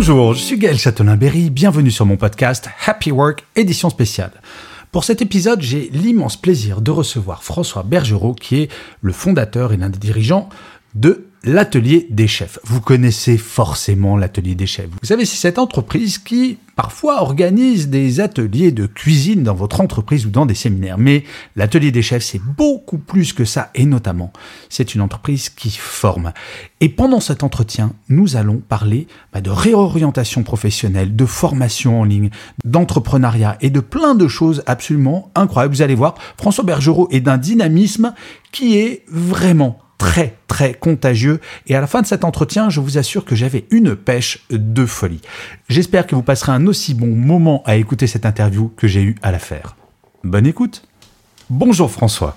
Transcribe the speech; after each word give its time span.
Bonjour, 0.00 0.32
je 0.32 0.40
suis 0.40 0.56
Gaël 0.56 0.78
Châtelain-Berry, 0.78 1.50
bienvenue 1.50 1.90
sur 1.90 2.06
mon 2.06 2.16
podcast 2.16 2.70
Happy 2.86 3.10
Work, 3.10 3.44
édition 3.54 3.90
spéciale. 3.90 4.32
Pour 4.92 5.04
cet 5.04 5.20
épisode, 5.20 5.60
j'ai 5.60 5.90
l'immense 5.92 6.38
plaisir 6.38 6.80
de 6.80 6.90
recevoir 6.90 7.44
François 7.44 7.82
Bergerot, 7.82 8.32
qui 8.32 8.62
est 8.62 8.70
le 9.02 9.12
fondateur 9.12 9.74
et 9.74 9.76
l'un 9.76 9.90
des 9.90 9.98
dirigeants 9.98 10.48
de 10.94 11.26
l'atelier 11.42 12.06
des 12.10 12.28
chefs. 12.28 12.58
Vous 12.64 12.80
connaissez 12.80 13.38
forcément 13.38 14.16
l'atelier 14.16 14.54
des 14.54 14.66
chefs. 14.66 14.88
Vous 14.88 15.06
savez, 15.06 15.24
c'est 15.24 15.36
cette 15.36 15.58
entreprise 15.58 16.18
qui 16.18 16.58
parfois 16.76 17.20
organise 17.20 17.88
des 17.88 18.20
ateliers 18.20 18.72
de 18.72 18.86
cuisine 18.86 19.42
dans 19.42 19.54
votre 19.54 19.80
entreprise 19.80 20.26
ou 20.26 20.30
dans 20.30 20.46
des 20.46 20.54
séminaires. 20.54 20.98
Mais 20.98 21.24
l'atelier 21.56 21.92
des 21.92 22.02
chefs, 22.02 22.22
c'est 22.22 22.40
beaucoup 22.40 22.98
plus 22.98 23.32
que 23.32 23.44
ça 23.44 23.70
et 23.74 23.84
notamment, 23.84 24.32
c'est 24.68 24.94
une 24.94 25.00
entreprise 25.00 25.48
qui 25.48 25.70
forme. 25.70 26.32
Et 26.80 26.88
pendant 26.88 27.20
cet 27.20 27.42
entretien, 27.42 27.92
nous 28.08 28.36
allons 28.36 28.58
parler 28.58 29.06
bah, 29.32 29.40
de 29.40 29.50
réorientation 29.50 30.42
professionnelle, 30.42 31.16
de 31.16 31.26
formation 31.26 32.00
en 32.00 32.04
ligne, 32.04 32.30
d'entrepreneuriat 32.64 33.56
et 33.60 33.70
de 33.70 33.80
plein 33.80 34.14
de 34.14 34.28
choses 34.28 34.62
absolument 34.66 35.30
incroyables. 35.34 35.74
Vous 35.74 35.82
allez 35.82 35.94
voir, 35.94 36.14
François 36.38 36.64
Bergerot 36.64 37.08
est 37.10 37.20
d'un 37.20 37.38
dynamisme 37.38 38.14
qui 38.52 38.76
est 38.76 39.04
vraiment 39.08 39.78
très 40.00 40.34
très 40.48 40.72
contagieux 40.72 41.40
et 41.66 41.76
à 41.76 41.80
la 41.82 41.86
fin 41.86 42.00
de 42.00 42.06
cet 42.06 42.24
entretien, 42.24 42.70
je 42.70 42.80
vous 42.80 42.96
assure 42.96 43.26
que 43.26 43.36
j'avais 43.36 43.66
une 43.70 43.94
pêche 43.94 44.46
de 44.48 44.86
folie. 44.86 45.20
J'espère 45.68 46.06
que 46.06 46.14
vous 46.14 46.22
passerez 46.22 46.52
un 46.52 46.66
aussi 46.66 46.94
bon 46.94 47.14
moment 47.14 47.62
à 47.66 47.76
écouter 47.76 48.06
cette 48.06 48.24
interview 48.24 48.72
que 48.78 48.88
j'ai 48.88 49.02
eu 49.02 49.14
à 49.22 49.30
la 49.30 49.38
faire. 49.38 49.76
Bonne 50.24 50.46
écoute. 50.46 50.84
Bonjour 51.50 51.90
François. 51.90 52.34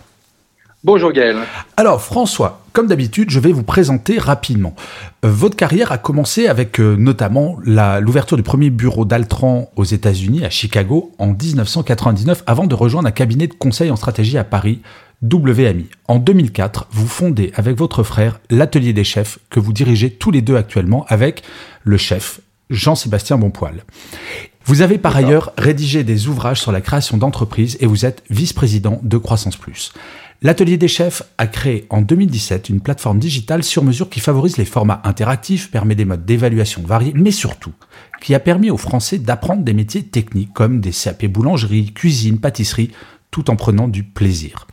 Bonjour 0.84 1.14
Gaël. 1.14 1.38
Alors 1.78 2.02
François, 2.02 2.60
comme 2.74 2.88
d'habitude, 2.88 3.30
je 3.30 3.40
vais 3.40 3.54
vous 3.54 3.64
présenter 3.64 4.20
rapidement. 4.20 4.76
Euh, 5.24 5.30
votre 5.30 5.56
carrière 5.56 5.94
a 5.94 5.98
commencé 5.98 6.48
avec 6.48 6.82
euh, 6.82 6.98
notamment 6.98 7.56
l'ouverture 7.64 8.36
du 8.36 8.44
premier 8.44 8.72
bureau 8.72 9.06
d'Altran 9.06 9.72
aux 9.78 9.86
États-Unis, 9.86 10.44
à 10.44 10.50
Chicago, 10.50 11.14
en 11.18 11.28
1999, 11.28 12.44
avant 12.46 12.68
de 12.68 12.76
rejoindre 12.76 13.08
un 13.08 13.12
cabinet 13.12 13.48
de 13.48 13.54
conseil 13.54 13.90
en 13.90 13.96
stratégie 13.96 14.38
à 14.38 14.44
Paris, 14.44 14.82
WMI. 15.24 15.88
En 16.08 16.20
2004, 16.20 16.88
vous 16.92 17.08
fondez 17.08 17.52
avec 17.56 17.78
votre 17.78 18.04
frère 18.04 18.40
l'atelier 18.50 18.94
des 18.94 19.04
chefs 19.04 19.40
que 19.50 19.60
vous 19.60 19.72
dirigez 19.72 20.10
tous 20.10 20.32
les 20.32 20.42
deux 20.42 20.58
actuellement 20.58 21.06
avec 21.08 21.44
le 21.84 21.98
chef 21.98 22.42
Jean-Sébastien 22.70 23.38
Bonpoil. 23.38 23.84
Vous 24.66 24.82
avez 24.82 24.98
par 24.98 25.16
ailleurs 25.16 25.52
rédigé 25.58 26.04
des 26.04 26.28
ouvrages 26.28 26.62
sur 26.62 26.72
la 26.72 26.82
création 26.82 27.18
d'entreprises 27.18 27.78
et 27.80 27.86
vous 27.86 28.06
êtes 28.06 28.24
vice-président 28.30 29.00
de 29.04 29.18
Croissance 29.18 29.58
Plus. 29.58 29.94
L'Atelier 30.42 30.76
des 30.76 30.90
chefs 30.90 31.24
a 31.38 31.48
créé 31.48 31.86
en 31.90 32.02
2017 32.02 32.68
une 32.68 32.82
plateforme 32.82 33.20
digitale 33.20 33.64
sur 33.64 33.84
mesure 33.84 34.10
qui 34.10 34.20
favorise 34.20 34.58
les 34.58 34.66
formats 34.66 35.02
interactifs, 35.06 35.72
permet 35.72 35.96
des 35.96 36.04
modes 36.04 36.26
d'évaluation 36.26 36.82
variés, 36.82 37.14
mais 37.16 37.32
surtout 37.32 37.74
qui 38.22 38.36
a 38.36 38.40
permis 38.40 38.70
aux 38.70 38.78
Français 38.78 39.20
d'apprendre 39.20 39.64
des 39.64 39.74
métiers 39.74 40.04
techniques 40.04 40.54
comme 40.54 40.82
des 40.82 40.92
CAP 40.92 41.26
boulangerie, 41.26 41.94
cuisine, 41.94 42.40
pâtisserie, 42.40 42.92
tout 43.32 43.50
en 43.50 43.56
prenant 43.56 43.88
du 43.88 44.04
plaisir. 44.04 44.68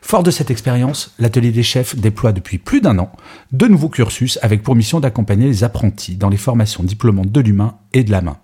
Fort 0.00 0.22
de 0.22 0.30
cette 0.30 0.50
expérience, 0.50 1.14
l'atelier 1.18 1.50
des 1.50 1.62
chefs 1.62 1.96
déploie 1.96 2.32
depuis 2.32 2.58
plus 2.58 2.80
d'un 2.80 2.98
an 2.98 3.12
de 3.52 3.66
nouveaux 3.66 3.88
cursus 3.88 4.38
avec 4.42 4.62
pour 4.62 4.76
mission 4.76 5.00
d'accompagner 5.00 5.46
les 5.46 5.64
apprentis 5.64 6.16
dans 6.16 6.28
les 6.28 6.36
formations 6.36 6.82
diplômantes 6.82 7.32
de 7.32 7.40
l'humain 7.40 7.76
et 7.92 8.04
de 8.04 8.10
la 8.10 8.22
main. 8.22 8.38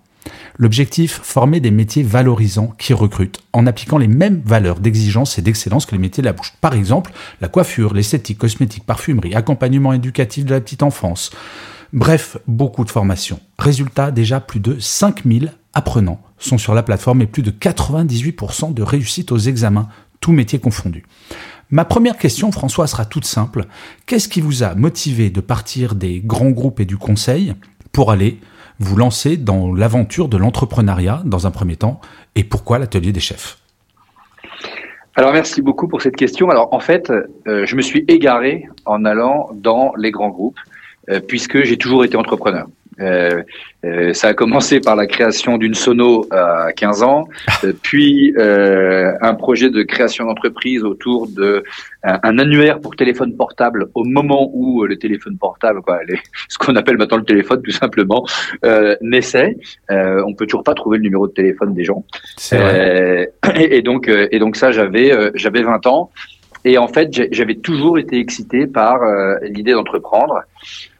L'objectif, 0.57 1.19
former 1.21 1.59
des 1.59 1.71
métiers 1.71 2.03
valorisants 2.03 2.73
qui 2.77 2.93
recrutent 2.93 3.41
en 3.53 3.67
appliquant 3.67 3.97
les 3.97 4.07
mêmes 4.07 4.41
valeurs 4.45 4.79
d'exigence 4.79 5.37
et 5.37 5.41
d'excellence 5.41 5.85
que 5.85 5.91
les 5.91 6.01
métiers 6.01 6.21
de 6.21 6.27
la 6.27 6.33
bouche. 6.33 6.53
Par 6.61 6.73
exemple, 6.73 7.11
la 7.41 7.47
coiffure, 7.47 7.93
l'esthétique, 7.93 8.37
cosmétique, 8.37 8.85
parfumerie, 8.85 9.35
accompagnement 9.35 9.93
éducatif 9.93 10.45
de 10.45 10.51
la 10.51 10.61
petite 10.61 10.83
enfance. 10.83 11.31
Bref, 11.93 12.37
beaucoup 12.47 12.83
de 12.83 12.89
formations. 12.89 13.39
Résultat, 13.59 14.11
déjà 14.11 14.39
plus 14.39 14.59
de 14.59 14.79
5000 14.79 15.53
apprenants 15.73 16.21
sont 16.37 16.57
sur 16.57 16.73
la 16.73 16.83
plateforme 16.83 17.21
et 17.21 17.27
plus 17.27 17.43
de 17.43 17.51
98% 17.51 18.73
de 18.73 18.83
réussite 18.83 19.31
aux 19.31 19.37
examens 19.37 19.89
tout 20.19 20.31
métier 20.31 20.59
confondu. 20.59 21.03
Ma 21.71 21.85
première 21.85 22.17
question, 22.17 22.51
François, 22.51 22.87
sera 22.87 23.05
toute 23.05 23.25
simple. 23.25 23.65
Qu'est-ce 24.05 24.29
qui 24.29 24.41
vous 24.41 24.63
a 24.63 24.75
motivé 24.75 25.29
de 25.29 25.41
partir 25.41 25.95
des 25.95 26.19
grands 26.19 26.51
groupes 26.51 26.79
et 26.79 26.85
du 26.85 26.97
conseil 26.97 27.53
pour 27.91 28.11
aller 28.11 28.39
vous 28.79 28.95
lancer 28.95 29.37
dans 29.37 29.73
l'aventure 29.73 30.27
de 30.27 30.37
l'entrepreneuriat 30.37 31.21
dans 31.25 31.47
un 31.47 31.51
premier 31.51 31.75
temps 31.75 32.01
et 32.35 32.43
pourquoi 32.43 32.77
l'atelier 32.77 33.11
des 33.11 33.19
chefs? 33.19 33.57
Alors 35.15 35.31
merci 35.31 35.61
beaucoup 35.61 35.87
pour 35.87 36.01
cette 36.01 36.17
question. 36.17 36.49
Alors 36.49 36.73
en 36.73 36.81
fait, 36.81 37.09
euh, 37.47 37.65
je 37.65 37.75
me 37.75 37.81
suis 37.81 38.03
égaré 38.07 38.67
en 38.85 39.05
allant 39.05 39.49
dans 39.53 39.93
les 39.97 40.11
grands 40.11 40.29
groupes 40.29 40.59
euh, 41.09 41.21
puisque 41.21 41.63
j'ai 41.63 41.77
toujours 41.77 42.03
été 42.03 42.17
entrepreneur. 42.17 42.67
Euh, 42.99 43.43
euh, 43.85 44.13
ça 44.13 44.29
a 44.29 44.33
commencé 44.33 44.79
par 44.79 44.95
la 44.95 45.05
création 45.05 45.57
d'une 45.57 45.75
sono 45.75 46.27
à 46.31 46.71
15 46.75 47.03
ans, 47.03 47.27
euh, 47.63 47.73
puis 47.83 48.33
euh, 48.37 49.11
un 49.21 49.35
projet 49.35 49.69
de 49.69 49.83
création 49.83 50.25
d'entreprise 50.25 50.83
autour 50.83 51.27
de 51.27 51.63
un, 52.03 52.37
annuaire 52.39 52.79
pour 52.79 52.95
téléphone 52.95 53.35
portable 53.35 53.87
au 53.93 54.03
moment 54.03 54.49
où 54.53 54.85
le 54.85 54.97
téléphone 54.97 55.37
portable, 55.37 55.81
quoi, 55.81 55.99
les, 56.07 56.19
ce 56.49 56.57
qu'on 56.57 56.75
appelle 56.75 56.97
maintenant 56.97 57.17
le 57.17 57.25
téléphone 57.25 57.61
tout 57.61 57.71
simplement, 57.71 58.25
naissait. 59.01 59.57
on 59.89 60.33
peut 60.33 60.45
toujours 60.45 60.63
pas 60.63 60.73
trouver 60.73 60.97
le 60.97 61.03
numéro 61.03 61.27
de 61.27 61.33
téléphone 61.33 61.73
des 61.73 61.83
gens. 61.83 62.03
Et, 62.51 63.77
et, 63.77 63.81
donc 63.81 64.07
et 64.07 64.39
donc 64.39 64.55
ça 64.55 64.71
j'avais 64.71 65.31
j'avais 65.35 65.63
20 65.63 65.87
ans 65.87 66.11
et 66.63 66.77
en 66.77 66.87
fait 66.87 67.09
j'avais 67.31 67.55
toujours 67.55 67.97
été 67.97 68.19
excité 68.19 68.67
par 68.67 68.99
l'idée 69.41 69.73
d'entreprendre. 69.73 70.41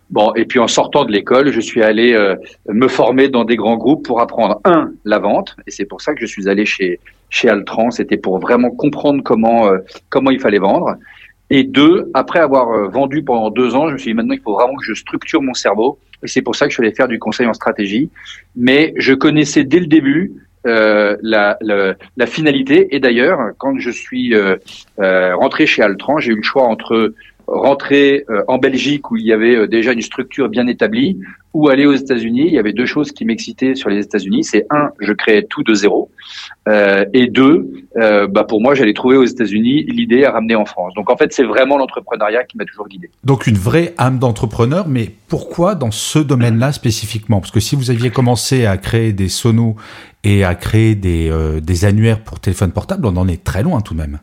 Bon, 0.09 0.33
et 0.35 0.45
puis 0.45 0.59
en 0.59 0.67
sortant 0.67 1.03
de 1.03 1.11
l'école, 1.11 1.51
je 1.51 1.59
suis 1.59 1.81
allé 1.81 2.13
euh, 2.13 2.35
me 2.69 2.87
former 2.87 3.27
dans 3.27 3.43
des 3.43 3.55
grands 3.55 3.77
groupes 3.77 4.05
pour 4.05 4.21
apprendre 4.21 4.61
un 4.63 4.91
la 5.03 5.19
vente, 5.19 5.55
et 5.65 5.71
c'est 5.71 5.85
pour 5.85 6.01
ça 6.01 6.13
que 6.13 6.21
je 6.21 6.27
suis 6.27 6.47
allé 6.47 6.65
chez 6.65 6.99
chez 7.29 7.49
Altran. 7.49 7.89
C'était 7.89 8.17
pour 8.17 8.39
vraiment 8.39 8.69
comprendre 8.69 9.23
comment 9.23 9.67
euh, 9.67 9.79
comment 10.09 10.31
il 10.31 10.39
fallait 10.39 10.59
vendre. 10.59 10.95
Et 11.49 11.63
deux, 11.63 12.09
après 12.13 12.39
avoir 12.39 12.71
euh, 12.71 12.87
vendu 12.87 13.23
pendant 13.23 13.49
deux 13.49 13.75
ans, 13.75 13.87
je 13.87 13.93
me 13.93 13.97
suis 13.97 14.11
dit 14.11 14.15
maintenant 14.15 14.35
il 14.35 14.41
faut 14.41 14.53
vraiment 14.53 14.75
que 14.75 14.85
je 14.85 14.93
structure 14.93 15.41
mon 15.41 15.53
cerveau, 15.53 15.97
et 16.23 16.27
c'est 16.27 16.41
pour 16.41 16.55
ça 16.55 16.67
que 16.67 16.73
je 16.73 16.81
suis 16.81 16.95
faire 16.95 17.07
du 17.07 17.17
conseil 17.17 17.47
en 17.47 17.53
stratégie. 17.53 18.09
Mais 18.55 18.93
je 18.97 19.13
connaissais 19.13 19.63
dès 19.63 19.79
le 19.79 19.87
début 19.87 20.33
euh, 20.67 21.15
la, 21.21 21.57
la, 21.61 21.93
la, 22.17 22.25
finalité. 22.25 22.95
Et 22.95 22.99
d'ailleurs, 22.99 23.51
quand 23.59 23.77
je 23.77 23.91
suis 23.91 24.33
euh, 24.33 24.57
rentré 24.97 25.67
chez 25.67 25.83
Altran, 25.83 26.17
j'ai 26.17 26.31
eu 26.31 26.37
le 26.37 26.41
choix 26.41 26.63
entre 26.63 27.13
rentrer 27.47 28.25
euh, 28.29 28.43
en 28.47 28.57
Belgique 28.57 29.11
où 29.11 29.17
il 29.17 29.25
y 29.25 29.33
avait 29.33 29.55
euh, 29.55 29.67
déjà 29.67 29.93
une 29.93 30.01
structure 30.01 30.49
bien 30.49 30.67
établie 30.67 31.19
ou 31.53 31.69
aller 31.69 31.85
aux 31.85 31.93
États-Unis. 31.93 32.45
Il 32.47 32.53
y 32.53 32.59
avait 32.59 32.73
deux 32.73 32.85
choses 32.85 33.11
qui 33.11 33.23
m'excitaient 33.23 33.75
sur 33.75 33.89
les 33.89 34.03
États-Unis. 34.03 34.43
C'est 34.43 34.65
un, 34.69 34.89
je 34.99 35.13
créais 35.13 35.43
tout 35.43 35.63
de 35.63 35.73
zéro, 35.73 36.11
euh, 36.67 37.05
et 37.13 37.27
deux, 37.27 37.69
euh, 37.97 38.27
bah 38.27 38.43
pour 38.43 38.61
moi, 38.61 38.75
j'allais 38.75 38.93
trouver 38.93 39.15
aux 39.15 39.23
États-Unis 39.23 39.83
l'idée 39.83 40.25
à 40.25 40.31
ramener 40.31 40.55
en 40.55 40.65
France. 40.65 40.93
Donc 40.95 41.09
en 41.09 41.15
fait, 41.15 41.31
c'est 41.31 41.43
vraiment 41.43 41.77
l'entrepreneuriat 41.77 42.43
qui 42.43 42.57
m'a 42.57 42.65
toujours 42.65 42.87
guidé. 42.87 43.09
Donc 43.23 43.47
une 43.47 43.55
vraie 43.55 43.93
âme 43.97 44.19
d'entrepreneur, 44.19 44.87
mais 44.87 45.11
pourquoi 45.27 45.75
dans 45.75 45.91
ce 45.91 46.19
domaine-là 46.19 46.71
spécifiquement? 46.71 47.39
Parce 47.39 47.51
que 47.51 47.61
si 47.61 47.75
vous 47.75 47.89
aviez 47.89 48.09
commencé 48.09 48.65
à 48.65 48.75
créer 48.77 49.13
des 49.13 49.29
sonos 49.29 49.75
et 50.23 50.43
à 50.43 50.55
créer 50.55 50.95
des, 50.95 51.29
euh, 51.29 51.61
des 51.61 51.85
annuaires 51.85 52.19
pour 52.19 52.39
téléphone 52.39 52.71
portable, 52.71 53.05
on 53.05 53.15
en 53.15 53.27
est 53.27 53.43
très 53.43 53.63
loin 53.63 53.79
tout 53.81 53.93
de 53.93 53.99
même. 53.99 54.19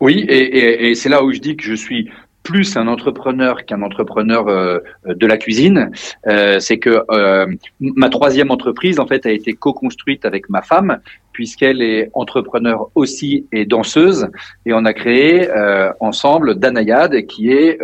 Oui, 0.00 0.24
et, 0.28 0.58
et, 0.58 0.90
et 0.90 0.94
c'est 0.96 1.08
là 1.08 1.22
où 1.22 1.30
je 1.32 1.38
dis 1.38 1.54
que 1.54 1.62
je 1.62 1.74
suis 1.74 2.10
plus 2.48 2.78
un 2.78 2.88
entrepreneur 2.88 3.66
qu'un 3.66 3.82
entrepreneur 3.82 4.48
euh, 4.48 4.78
de 5.04 5.26
la 5.26 5.36
cuisine, 5.36 5.90
euh, 6.26 6.58
c'est 6.60 6.78
que 6.78 7.02
euh, 7.10 7.46
ma 7.78 8.08
troisième 8.08 8.50
entreprise 8.50 8.98
en 8.98 9.06
fait 9.06 9.26
a 9.26 9.30
été 9.30 9.52
co-construite 9.52 10.24
avec 10.24 10.48
ma 10.48 10.62
femme 10.62 10.98
puisqu'elle 11.32 11.82
est 11.82 12.10
entrepreneur 12.14 12.88
aussi 12.94 13.46
et 13.52 13.66
danseuse. 13.66 14.28
Et 14.64 14.72
on 14.72 14.84
a 14.86 14.94
créé 14.94 15.48
ensemble 16.00 16.58
Danayad 16.58 17.12
qui 17.26 17.52
est 17.52 17.78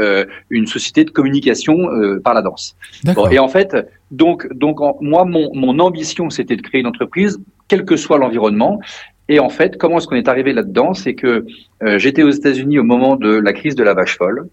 une 0.50 0.66
société 0.66 1.04
de 1.04 1.10
communication 1.10 1.76
par 2.24 2.34
la 2.34 2.42
danse. 2.42 2.74
et 3.30 3.38
en 3.38 3.46
fait 3.46 3.76
donc 4.10 4.52
donc 4.52 4.80
moi 5.00 5.24
mon, 5.24 5.50
mon 5.54 5.78
ambition 5.78 6.30
c'était 6.30 6.56
de 6.56 6.62
créer 6.62 6.80
une 6.80 6.88
entreprise 6.88 7.38
quel 7.68 7.84
que 7.84 7.96
soit 7.96 8.18
l'environnement 8.18 8.80
Et 9.28 9.40
en 9.40 9.48
fait, 9.48 9.78
comment 9.78 9.98
est-ce 9.98 10.06
qu'on 10.06 10.16
est 10.16 10.28
arrivé 10.28 10.52
là-dedans? 10.52 10.92
C'est 10.94 11.14
que 11.14 11.46
euh, 11.82 11.98
j'étais 11.98 12.22
aux 12.22 12.30
États-Unis 12.30 12.78
au 12.78 12.82
moment 12.82 13.16
de 13.16 13.34
la 13.34 13.52
crise 13.52 13.74
de 13.74 13.82
la 13.82 13.94
vache 13.94 14.16
folle. 14.16 14.48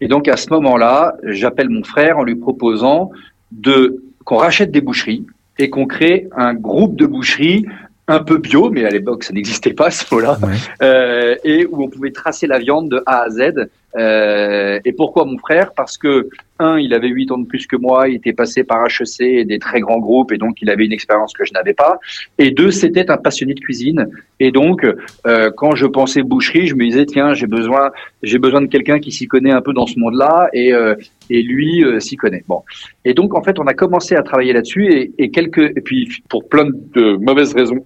Et 0.00 0.08
donc 0.08 0.28
à 0.28 0.36
ce 0.36 0.50
moment-là, 0.50 1.16
j'appelle 1.24 1.68
mon 1.68 1.84
frère 1.84 2.18
en 2.18 2.24
lui 2.24 2.34
proposant 2.34 3.10
de 3.52 4.02
qu'on 4.24 4.36
rachète 4.36 4.70
des 4.70 4.80
boucheries 4.80 5.24
et 5.58 5.70
qu'on 5.70 5.86
crée 5.86 6.28
un 6.36 6.54
groupe 6.54 6.96
de 6.96 7.06
boucheries 7.06 7.64
un 8.08 8.20
peu 8.20 8.38
bio, 8.38 8.70
mais 8.70 8.84
à 8.84 8.90
l'époque 8.90 9.22
ça 9.22 9.32
n'existait 9.32 9.74
pas 9.74 9.90
ce 9.90 10.12
mot-là, 10.12 10.38
euh, 10.82 11.36
et 11.44 11.66
où 11.66 11.82
on 11.82 11.88
pouvait 11.88 12.10
tracer 12.10 12.46
la 12.46 12.58
viande 12.58 12.88
de 12.88 13.02
A 13.06 13.24
à 13.24 13.30
Z. 13.30 13.68
Euh, 13.96 14.80
et 14.84 14.92
pourquoi 14.92 15.24
mon 15.24 15.38
frère? 15.38 15.72
Parce 15.72 15.96
que 15.96 16.28
un, 16.58 16.78
il 16.78 16.92
avait 16.92 17.08
8 17.08 17.30
ans 17.32 17.38
de 17.38 17.46
plus 17.46 17.66
que 17.66 17.76
moi, 17.76 18.08
il 18.08 18.16
était 18.16 18.32
passé 18.32 18.64
par 18.64 18.84
HEC 18.84 19.20
et 19.20 19.44
des 19.44 19.58
très 19.58 19.80
grands 19.80 19.98
groupes, 19.98 20.32
et 20.32 20.38
donc 20.38 20.60
il 20.60 20.70
avait 20.70 20.84
une 20.84 20.92
expérience 20.92 21.32
que 21.32 21.44
je 21.44 21.52
n'avais 21.52 21.72
pas. 21.72 21.98
Et 22.38 22.50
deux, 22.50 22.70
c'était 22.70 23.10
un 23.10 23.16
passionné 23.16 23.54
de 23.54 23.60
cuisine. 23.60 24.08
Et 24.40 24.50
donc, 24.50 24.84
euh, 25.26 25.50
quand 25.56 25.74
je 25.76 25.86
pensais 25.86 26.22
boucherie, 26.22 26.66
je 26.66 26.74
me 26.74 26.84
disais 26.84 27.06
tiens, 27.06 27.32
j'ai 27.34 27.46
besoin, 27.46 27.90
j'ai 28.22 28.38
besoin 28.38 28.60
de 28.60 28.66
quelqu'un 28.66 28.98
qui 28.98 29.12
s'y 29.12 29.26
connaît 29.26 29.52
un 29.52 29.62
peu 29.62 29.72
dans 29.72 29.86
ce 29.86 29.98
monde-là, 29.98 30.48
et 30.52 30.72
euh, 30.72 30.94
et 31.30 31.42
lui 31.42 31.84
euh, 31.84 32.00
s'y 32.00 32.16
connaît. 32.16 32.44
Bon. 32.48 32.62
Et 33.04 33.14
donc 33.14 33.34
en 33.34 33.42
fait, 33.42 33.58
on 33.58 33.66
a 33.66 33.74
commencé 33.74 34.16
à 34.16 34.22
travailler 34.22 34.52
là-dessus, 34.52 34.92
et, 34.92 35.12
et 35.18 35.30
quelques, 35.30 35.76
et 35.76 35.80
puis 35.80 36.22
pour 36.28 36.48
plein 36.48 36.66
de 36.66 37.16
mauvaises 37.16 37.54
raisons, 37.54 37.84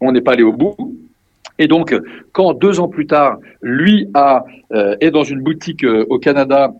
on 0.00 0.12
n'est 0.12 0.20
pas 0.20 0.32
allé 0.32 0.42
au 0.42 0.52
bout. 0.52 0.76
Et 1.58 1.66
donc, 1.66 1.94
quand 2.32 2.54
deux 2.54 2.80
ans 2.80 2.88
plus 2.88 3.06
tard, 3.06 3.38
lui 3.62 4.08
a, 4.14 4.44
euh, 4.72 4.96
est 5.00 5.10
dans 5.10 5.24
une 5.24 5.40
boutique 5.40 5.84
euh, 5.84 6.06
au 6.08 6.18
Canada 6.18 6.72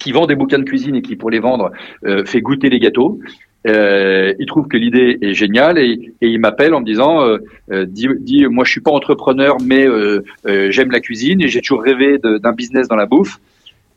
qui 0.00 0.12
vend 0.12 0.26
des 0.26 0.34
bouquins 0.34 0.58
de 0.58 0.64
cuisine 0.64 0.96
et 0.96 1.02
qui, 1.02 1.16
pour 1.16 1.30
les 1.30 1.40
vendre, 1.40 1.70
euh, 2.04 2.24
fait 2.24 2.40
goûter 2.40 2.68
les 2.68 2.78
gâteaux, 2.78 3.20
il 3.64 4.46
trouve 4.46 4.66
que 4.66 4.76
l'idée 4.78 5.18
est 5.20 5.34
géniale 5.34 5.78
et, 5.78 6.12
il 6.22 6.38
m'appelle 6.40 6.72
en 6.72 6.80
me 6.80 6.86
disant 6.86 7.20
dis, 7.86 8.46
moi 8.46 8.64
je 8.64 8.70
suis 8.70 8.80
pas 8.80 8.92
entrepreneur 8.92 9.58
mais 9.62 9.86
j'aime 10.70 10.90
la 10.90 11.00
cuisine 11.00 11.42
et 11.42 11.48
j'ai 11.48 11.60
toujours 11.60 11.82
rêvé 11.82 12.18
d'un 12.18 12.52
business 12.52 12.88
dans 12.88 12.96
la 12.96 13.04
bouffe. 13.04 13.40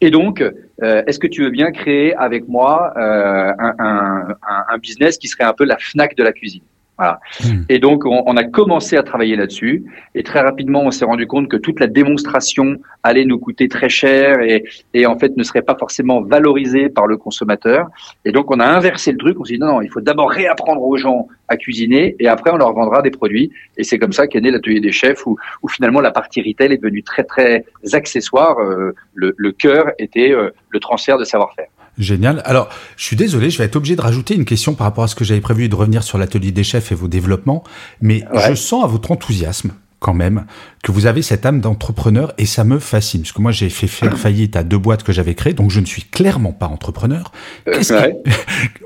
Et 0.02 0.10
donc 0.10 0.44
est-ce 0.82 1.20
que 1.20 1.28
tu 1.28 1.44
veux 1.44 1.52
bien 1.52 1.72
créer 1.72 2.14
avec 2.16 2.50
moi 2.50 2.92
un, 2.98 4.78
business 4.82 5.18
qui 5.18 5.30
serait 5.30 5.46
un 5.46 5.54
peu 5.54 5.64
la 5.64 5.78
Fnac 5.78 6.18
de 6.18 6.24
la 6.24 6.34
cuisine? 6.34 6.64
Voilà. 7.01 7.19
Hmm. 7.44 7.63
Et 7.68 7.80
donc, 7.80 8.06
on, 8.06 8.21
on, 8.27 8.38
a 8.38 8.44
commencé 8.44 8.95
à 8.95 9.01
travailler 9.01 9.36
là-dessus. 9.36 9.86
Et 10.13 10.21
très 10.21 10.42
rapidement, 10.42 10.83
on 10.83 10.92
s'est 10.92 11.06
rendu 11.06 11.25
compte 11.25 11.48
que 11.48 11.57
toute 11.57 11.80
la 11.80 11.88
démonstration 11.88 12.77
allait 13.01 13.25
nous 13.25 13.39
coûter 13.39 13.68
très 13.68 13.89
cher 13.89 14.39
et, 14.42 14.63
et, 14.94 15.07
en 15.07 15.18
fait 15.18 15.36
ne 15.36 15.42
serait 15.42 15.63
pas 15.63 15.75
forcément 15.75 16.21
valorisée 16.21 16.89
par 16.89 17.07
le 17.07 17.18
consommateur. 17.18 17.88
Et 18.24 18.31
donc, 18.31 18.51
on 18.51 18.59
a 18.59 18.68
inversé 18.68 19.12
le 19.12 19.18
truc. 19.18 19.39
On 19.39 19.44
s'est 19.45 19.53
dit 19.53 19.59
non, 19.59 19.74
non, 19.74 19.81
il 19.81 19.89
faut 19.89 20.00
d'abord 20.00 20.30
réapprendre 20.30 20.83
aux 20.83 20.95
gens 20.95 21.27
à 21.48 21.57
cuisiner 21.57 22.15
et 22.19 22.27
après, 22.27 22.51
on 22.51 22.57
leur 22.57 22.71
vendra 22.71 23.01
des 23.01 23.09
produits. 23.09 23.51
Et 23.77 23.83
c'est 23.83 23.98
comme 23.98 24.13
ça 24.13 24.27
qu'est 24.27 24.42
né 24.42 24.51
l'atelier 24.51 24.80
des 24.80 24.92
chefs 24.92 25.25
où, 25.25 25.38
où, 25.63 25.69
finalement 25.69 26.01
la 26.01 26.12
partie 26.12 26.44
retail 26.44 26.71
est 26.74 26.77
devenue 26.77 27.01
très, 27.01 27.24
très 27.24 27.65
accessoire. 27.94 28.59
Euh, 28.59 28.94
le, 29.15 29.33
le 29.38 29.51
cœur 29.51 29.92
était 29.98 30.31
euh, 30.31 30.51
le 30.69 30.80
transfert 30.80 31.18
de 31.18 31.24
savoir-faire. 31.24 31.69
Génial. 32.01 32.42
Alors, 32.45 32.69
je 32.98 33.06
suis 33.06 33.15
désolé, 33.15 33.50
je 33.50 33.57
vais 33.57 33.65
être 33.65 33.75
obligé 33.75 33.95
de 33.95 34.01
rajouter 34.01 34.36
une 34.36 34.45
question 34.45 34.74
par 34.74 34.86
rapport 34.86 35.03
à 35.03 35.07
ce 35.07 35.15
que 35.15 35.24
j'avais 35.24 35.42
prévu 35.42 35.69
de 35.69 35.75
revenir 35.75 36.03
sur 36.03 36.18
l'atelier 36.18 36.51
des 36.51 36.63
chefs 36.63 36.92
et 36.92 36.95
vos 36.95 37.07
développements, 37.07 37.63
mais 38.01 38.24
je 38.48 38.56
sens 38.56 38.83
à 38.83 38.88
votre 38.88 39.12
enthousiasme 39.12 39.71
quand 40.01 40.15
même 40.15 40.45
que 40.83 40.92
vous 40.92 41.06
avez 41.06 41.21
cette 41.21 41.45
âme 41.45 41.62
d'entrepreneur 41.62 42.33
et 42.39 42.48
ça 42.48 42.63
me 42.63 42.80
fascine 42.80 43.21
parce 43.21 43.33
que 43.33 43.42
moi 43.42 43.51
j'ai 43.51 43.69
fait 43.69 43.86
faire 43.86 44.18
faillite 44.18 44.56
à 44.56 44.63
deux 44.63 44.80
boîtes 44.80 45.03
que 45.03 45.12
j'avais 45.12 45.36
créées 45.36 45.53
donc 45.53 45.69
je 45.69 45.80
ne 45.80 45.86
suis 45.86 46.01
clairement 46.01 46.53
pas 46.53 46.65
entrepreneur. 46.65 47.31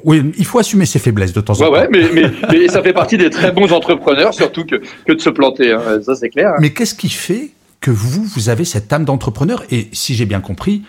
oui, 0.03 0.33
il 0.38 0.45
faut 0.45 0.59
assumer 0.59 0.85
ses 0.85 1.00
faiblesses 1.00 1.31
de 1.31 1.39
temps 1.39 1.53
en 1.53 1.65
temps. 1.67 1.71
Ouais, 1.71 1.88
mais, 1.89 2.09
mais, 2.13 2.29
mais, 2.51 2.67
ça 2.67 2.83
fait 2.83 2.91
partie 2.91 3.17
des 3.17 3.29
très 3.29 3.53
bons 3.53 3.71
entrepreneurs 3.71 4.33
surtout 4.33 4.65
que, 4.65 4.81
que 5.07 5.13
de 5.13 5.21
se 5.21 5.29
planter, 5.29 5.71
hein. 5.71 6.01
ça 6.06 6.15
c'est 6.15 6.29
clair. 6.29 6.50
Hein. 6.50 6.59
Mais 6.59 6.71
qu'est-ce 6.71 6.95
qui 6.95 7.09
fait 7.09 7.51
que 7.79 7.91
vous, 7.91 8.23
vous 8.23 8.50
avez 8.50 8.65
cette 8.65 8.91
âme 8.91 9.06
d'entrepreneur? 9.06 9.63
Et 9.71 9.88
si 9.94 10.15
j'ai 10.15 10.25
bien 10.25 10.41
compris, 10.41 10.83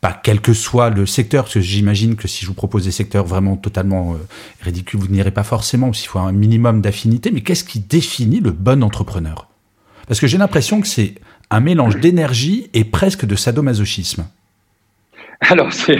pas 0.00 0.18
quel 0.22 0.40
que 0.40 0.54
soit 0.54 0.90
le 0.90 1.04
secteur, 1.04 1.44
parce 1.44 1.54
que 1.54 1.60
j'imagine 1.60 2.16
que 2.16 2.26
si 2.26 2.42
je 2.42 2.48
vous 2.48 2.54
propose 2.54 2.84
des 2.84 2.90
secteurs 2.90 3.24
vraiment 3.24 3.56
totalement 3.56 4.14
euh, 4.14 4.16
ridicules, 4.62 4.98
vous 4.98 5.08
n'irez 5.08 5.30
pas 5.30 5.42
forcément, 5.42 5.92
s'il 5.92 6.08
faut 6.08 6.18
un 6.18 6.32
minimum 6.32 6.80
d'affinité, 6.80 7.30
mais 7.30 7.42
qu'est-ce 7.42 7.64
qui 7.64 7.80
définit 7.80 8.40
le 8.40 8.50
bon 8.50 8.82
entrepreneur? 8.82 9.48
Parce 10.08 10.18
que 10.18 10.26
j'ai 10.26 10.38
l'impression 10.38 10.80
que 10.80 10.86
c'est 10.86 11.14
un 11.50 11.60
mélange 11.60 11.96
d'énergie 11.96 12.70
et 12.72 12.84
presque 12.84 13.26
de 13.26 13.34
sadomasochisme. 13.34 14.24
Alors 15.48 15.72
c'est 15.72 15.98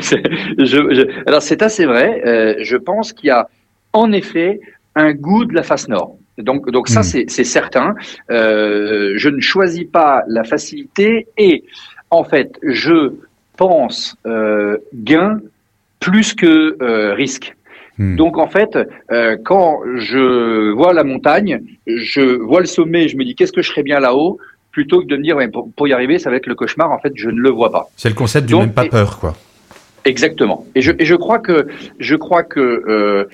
alors 1.26 1.43
c'est 1.43 1.62
assez 1.62 1.87
vrai. 1.87 2.23
Euh, 2.26 2.55
je 2.61 2.76
pense 2.76 3.12
qu'il 3.12 3.29
y 3.29 3.31
a 3.31 3.49
en 3.93 4.12
effet 4.12 4.61
un 4.94 5.12
goût 5.12 5.44
de 5.44 5.55
la 5.55 5.62
face 5.62 5.88
nord. 5.88 6.17
Donc 6.38 6.70
donc 6.70 6.88
ça 6.88 7.00
hmm. 7.00 7.26
c'est 7.29 7.44
certain. 7.44 7.94
Euh, 8.31 9.14
je 9.17 9.29
ne 9.29 9.41
choisis 9.41 9.85
pas 9.85 10.23
la 10.29 10.44
facilité 10.44 11.26
et 11.38 11.64
en 12.11 12.25
fait 12.25 12.58
je 12.62 13.14
pense 13.60 14.16
euh, 14.26 14.78
gain 14.94 15.38
plus 16.00 16.32
que 16.32 16.78
euh, 16.80 17.12
risque. 17.12 17.54
Hmm. 17.98 18.16
Donc 18.16 18.38
en 18.38 18.48
fait, 18.48 18.78
euh, 19.12 19.36
quand 19.44 19.80
je 19.96 20.70
vois 20.70 20.94
la 20.94 21.04
montagne, 21.04 21.60
je 21.86 22.38
vois 22.38 22.60
le 22.60 22.66
sommet, 22.66 23.08
je 23.08 23.18
me 23.18 23.24
dis 23.24 23.34
qu'est-ce 23.34 23.52
que 23.52 23.60
je 23.60 23.70
ferais 23.70 23.82
bien 23.82 24.00
là-haut, 24.00 24.38
plutôt 24.70 25.02
que 25.02 25.06
de 25.06 25.16
me 25.18 25.22
dire 25.22 25.36
pour, 25.76 25.86
y 25.86 25.92
arriver, 25.92 26.18
ça 26.18 26.30
va 26.30 26.36
être 26.36 26.46
le 26.46 26.54
cauchemar. 26.54 26.90
En 26.90 26.98
fait, 27.00 27.12
je 27.16 27.28
ne 27.28 27.38
le 27.38 27.50
vois 27.50 27.70
pas. 27.70 27.90
C'est 27.98 28.08
le 28.08 28.14
concept 28.14 28.46
du 28.46 28.56
même 28.56 28.72
pas 28.72 28.86
peur, 28.86 29.18
quoi. 29.18 29.34
Exactement. 30.06 30.64
Et 30.74 30.80
je, 30.80 30.92
et 30.98 31.04
je 31.04 31.14
crois 31.14 31.38
que 31.38 31.66
je 31.98 32.16
crois 32.16 32.42
que 32.42 33.28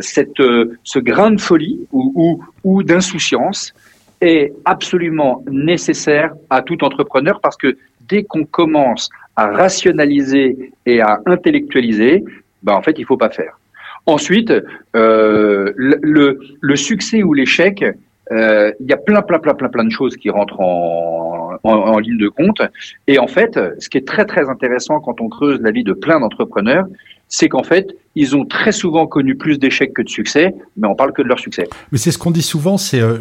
cette 0.00 0.42
ce 0.82 0.98
grain 0.98 1.30
de 1.30 1.40
folie 1.40 1.78
ou, 1.92 2.12
ou, 2.14 2.44
ou 2.64 2.82
d'insouciance 2.82 3.74
est 4.22 4.54
absolument 4.64 5.44
nécessaire 5.50 6.32
à 6.48 6.62
tout 6.62 6.82
entrepreneur 6.82 7.40
parce 7.42 7.58
que 7.58 7.76
dès 8.08 8.24
qu'on 8.24 8.44
commence 8.44 9.10
à 9.38 9.46
rationaliser 9.46 10.72
et 10.84 11.00
à 11.00 11.20
intellectualiser, 11.26 12.24
ben 12.64 12.74
en 12.74 12.82
fait, 12.82 12.98
il 12.98 13.06
faut 13.06 13.16
pas 13.16 13.30
faire. 13.30 13.60
Ensuite, 14.04 14.52
euh, 14.96 15.72
le, 15.76 16.40
le, 16.60 16.76
succès 16.76 17.22
ou 17.22 17.34
l'échec, 17.34 17.84
euh, 18.32 18.72
il 18.80 18.86
y 18.86 18.92
a 18.92 18.96
plein, 18.96 19.22
plein, 19.22 19.38
plein, 19.38 19.54
plein, 19.54 19.68
plein 19.68 19.84
de 19.84 19.92
choses 19.92 20.16
qui 20.16 20.28
rentrent 20.28 20.60
en, 20.60 21.52
en, 21.62 21.72
en, 21.72 21.98
ligne 22.00 22.18
de 22.18 22.28
compte. 22.28 22.62
Et 23.06 23.20
en 23.20 23.28
fait, 23.28 23.60
ce 23.78 23.88
qui 23.88 23.98
est 23.98 24.08
très, 24.08 24.24
très 24.24 24.48
intéressant 24.48 24.98
quand 24.98 25.20
on 25.20 25.28
creuse 25.28 25.60
la 25.60 25.70
vie 25.70 25.84
de 25.84 25.92
plein 25.92 26.18
d'entrepreneurs, 26.18 26.86
c'est 27.28 27.48
qu'en 27.48 27.62
fait, 27.62 27.96
ils 28.14 28.34
ont 28.34 28.44
très 28.44 28.72
souvent 28.72 29.06
connu 29.06 29.36
plus 29.36 29.58
d'échecs 29.58 29.92
que 29.94 30.02
de 30.02 30.08
succès, 30.08 30.54
mais 30.76 30.88
on 30.88 30.94
parle 30.94 31.12
que 31.12 31.22
de 31.22 31.28
leur 31.28 31.38
succès. 31.38 31.68
Mais 31.92 31.98
c'est 31.98 32.10
ce 32.10 32.18
qu'on 32.18 32.30
dit 32.30 32.42
souvent, 32.42 32.76
c'est 32.76 33.00
euh, 33.00 33.18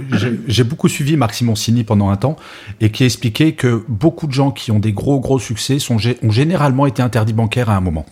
j'ai 0.47 0.63
beaucoup 0.63 0.87
suivi 0.87 1.17
Marc 1.17 1.35
Simoncini 1.35 1.83
pendant 1.83 2.09
un 2.09 2.15
temps 2.15 2.37
et 2.81 2.89
qui 2.89 3.03
expliquait 3.03 3.51
que 3.51 3.83
beaucoup 3.87 4.27
de 4.27 4.33
gens 4.33 4.51
qui 4.51 4.71
ont 4.71 4.79
des 4.79 4.93
gros 4.93 5.19
gros 5.19 5.39
succès 5.39 5.79
sont, 5.79 5.97
ont 6.23 6.31
généralement 6.31 6.87
été 6.87 7.01
interdits 7.01 7.33
bancaires 7.33 7.69
à 7.69 7.75
un 7.75 7.81
moment. 7.81 8.05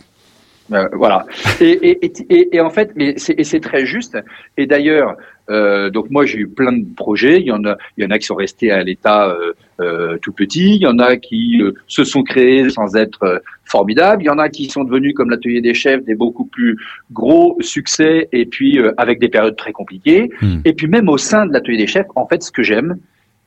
Euh, 0.73 0.87
voilà. 0.93 1.25
Et, 1.61 1.71
et, 1.89 2.11
et, 2.29 2.55
et, 2.55 2.61
en 2.61 2.69
fait, 2.69 2.91
mais 2.95 3.15
c'est 3.17 3.59
très 3.59 3.85
juste. 3.85 4.17
Et 4.57 4.65
d'ailleurs, 4.65 5.15
euh, 5.49 5.89
donc 5.91 6.09
moi 6.09 6.25
j'ai 6.25 6.39
eu 6.39 6.47
plein 6.47 6.71
de 6.71 6.85
projets. 6.95 7.39
Il 7.39 7.45
y 7.45 7.51
en 7.51 7.63
a, 7.65 7.77
il 7.97 8.03
y 8.03 8.07
en 8.07 8.11
a 8.11 8.17
qui 8.17 8.25
sont 8.25 8.35
restés 8.35 8.71
à 8.71 8.83
l'état 8.83 9.27
euh, 9.29 9.53
euh 9.79 10.17
tout 10.21 10.31
petit. 10.31 10.75
Il 10.75 10.81
y 10.81 10.87
en 10.87 10.99
a 10.99 11.17
qui 11.17 11.61
euh, 11.61 11.73
se 11.87 12.03
sont 12.03 12.23
créés 12.23 12.69
sans 12.69 12.95
être 12.95 13.23
euh, 13.23 13.39
formidables. 13.65 14.23
Il 14.23 14.25
y 14.25 14.29
en 14.29 14.37
a 14.37 14.49
qui 14.49 14.69
sont 14.69 14.83
devenus 14.83 15.13
comme 15.13 15.29
l'atelier 15.29 15.61
des 15.61 15.73
chefs 15.73 16.03
des 16.03 16.15
beaucoup 16.15 16.45
plus 16.45 16.77
gros 17.11 17.57
succès 17.61 18.29
et 18.31 18.45
puis 18.45 18.79
avec 18.97 19.19
des 19.19 19.29
périodes 19.29 19.55
très 19.55 19.71
compliquées. 19.71 20.29
Hmm. 20.41 20.59
Et 20.65 20.73
puis 20.73 20.87
même 20.87 21.09
au 21.09 21.17
sein 21.17 21.45
de 21.45 21.53
l'atelier 21.53 21.77
des 21.77 21.87
chefs, 21.87 22.07
en 22.15 22.27
fait, 22.27 22.43
ce 22.43 22.51
que 22.51 22.63
j'aime, 22.63 22.97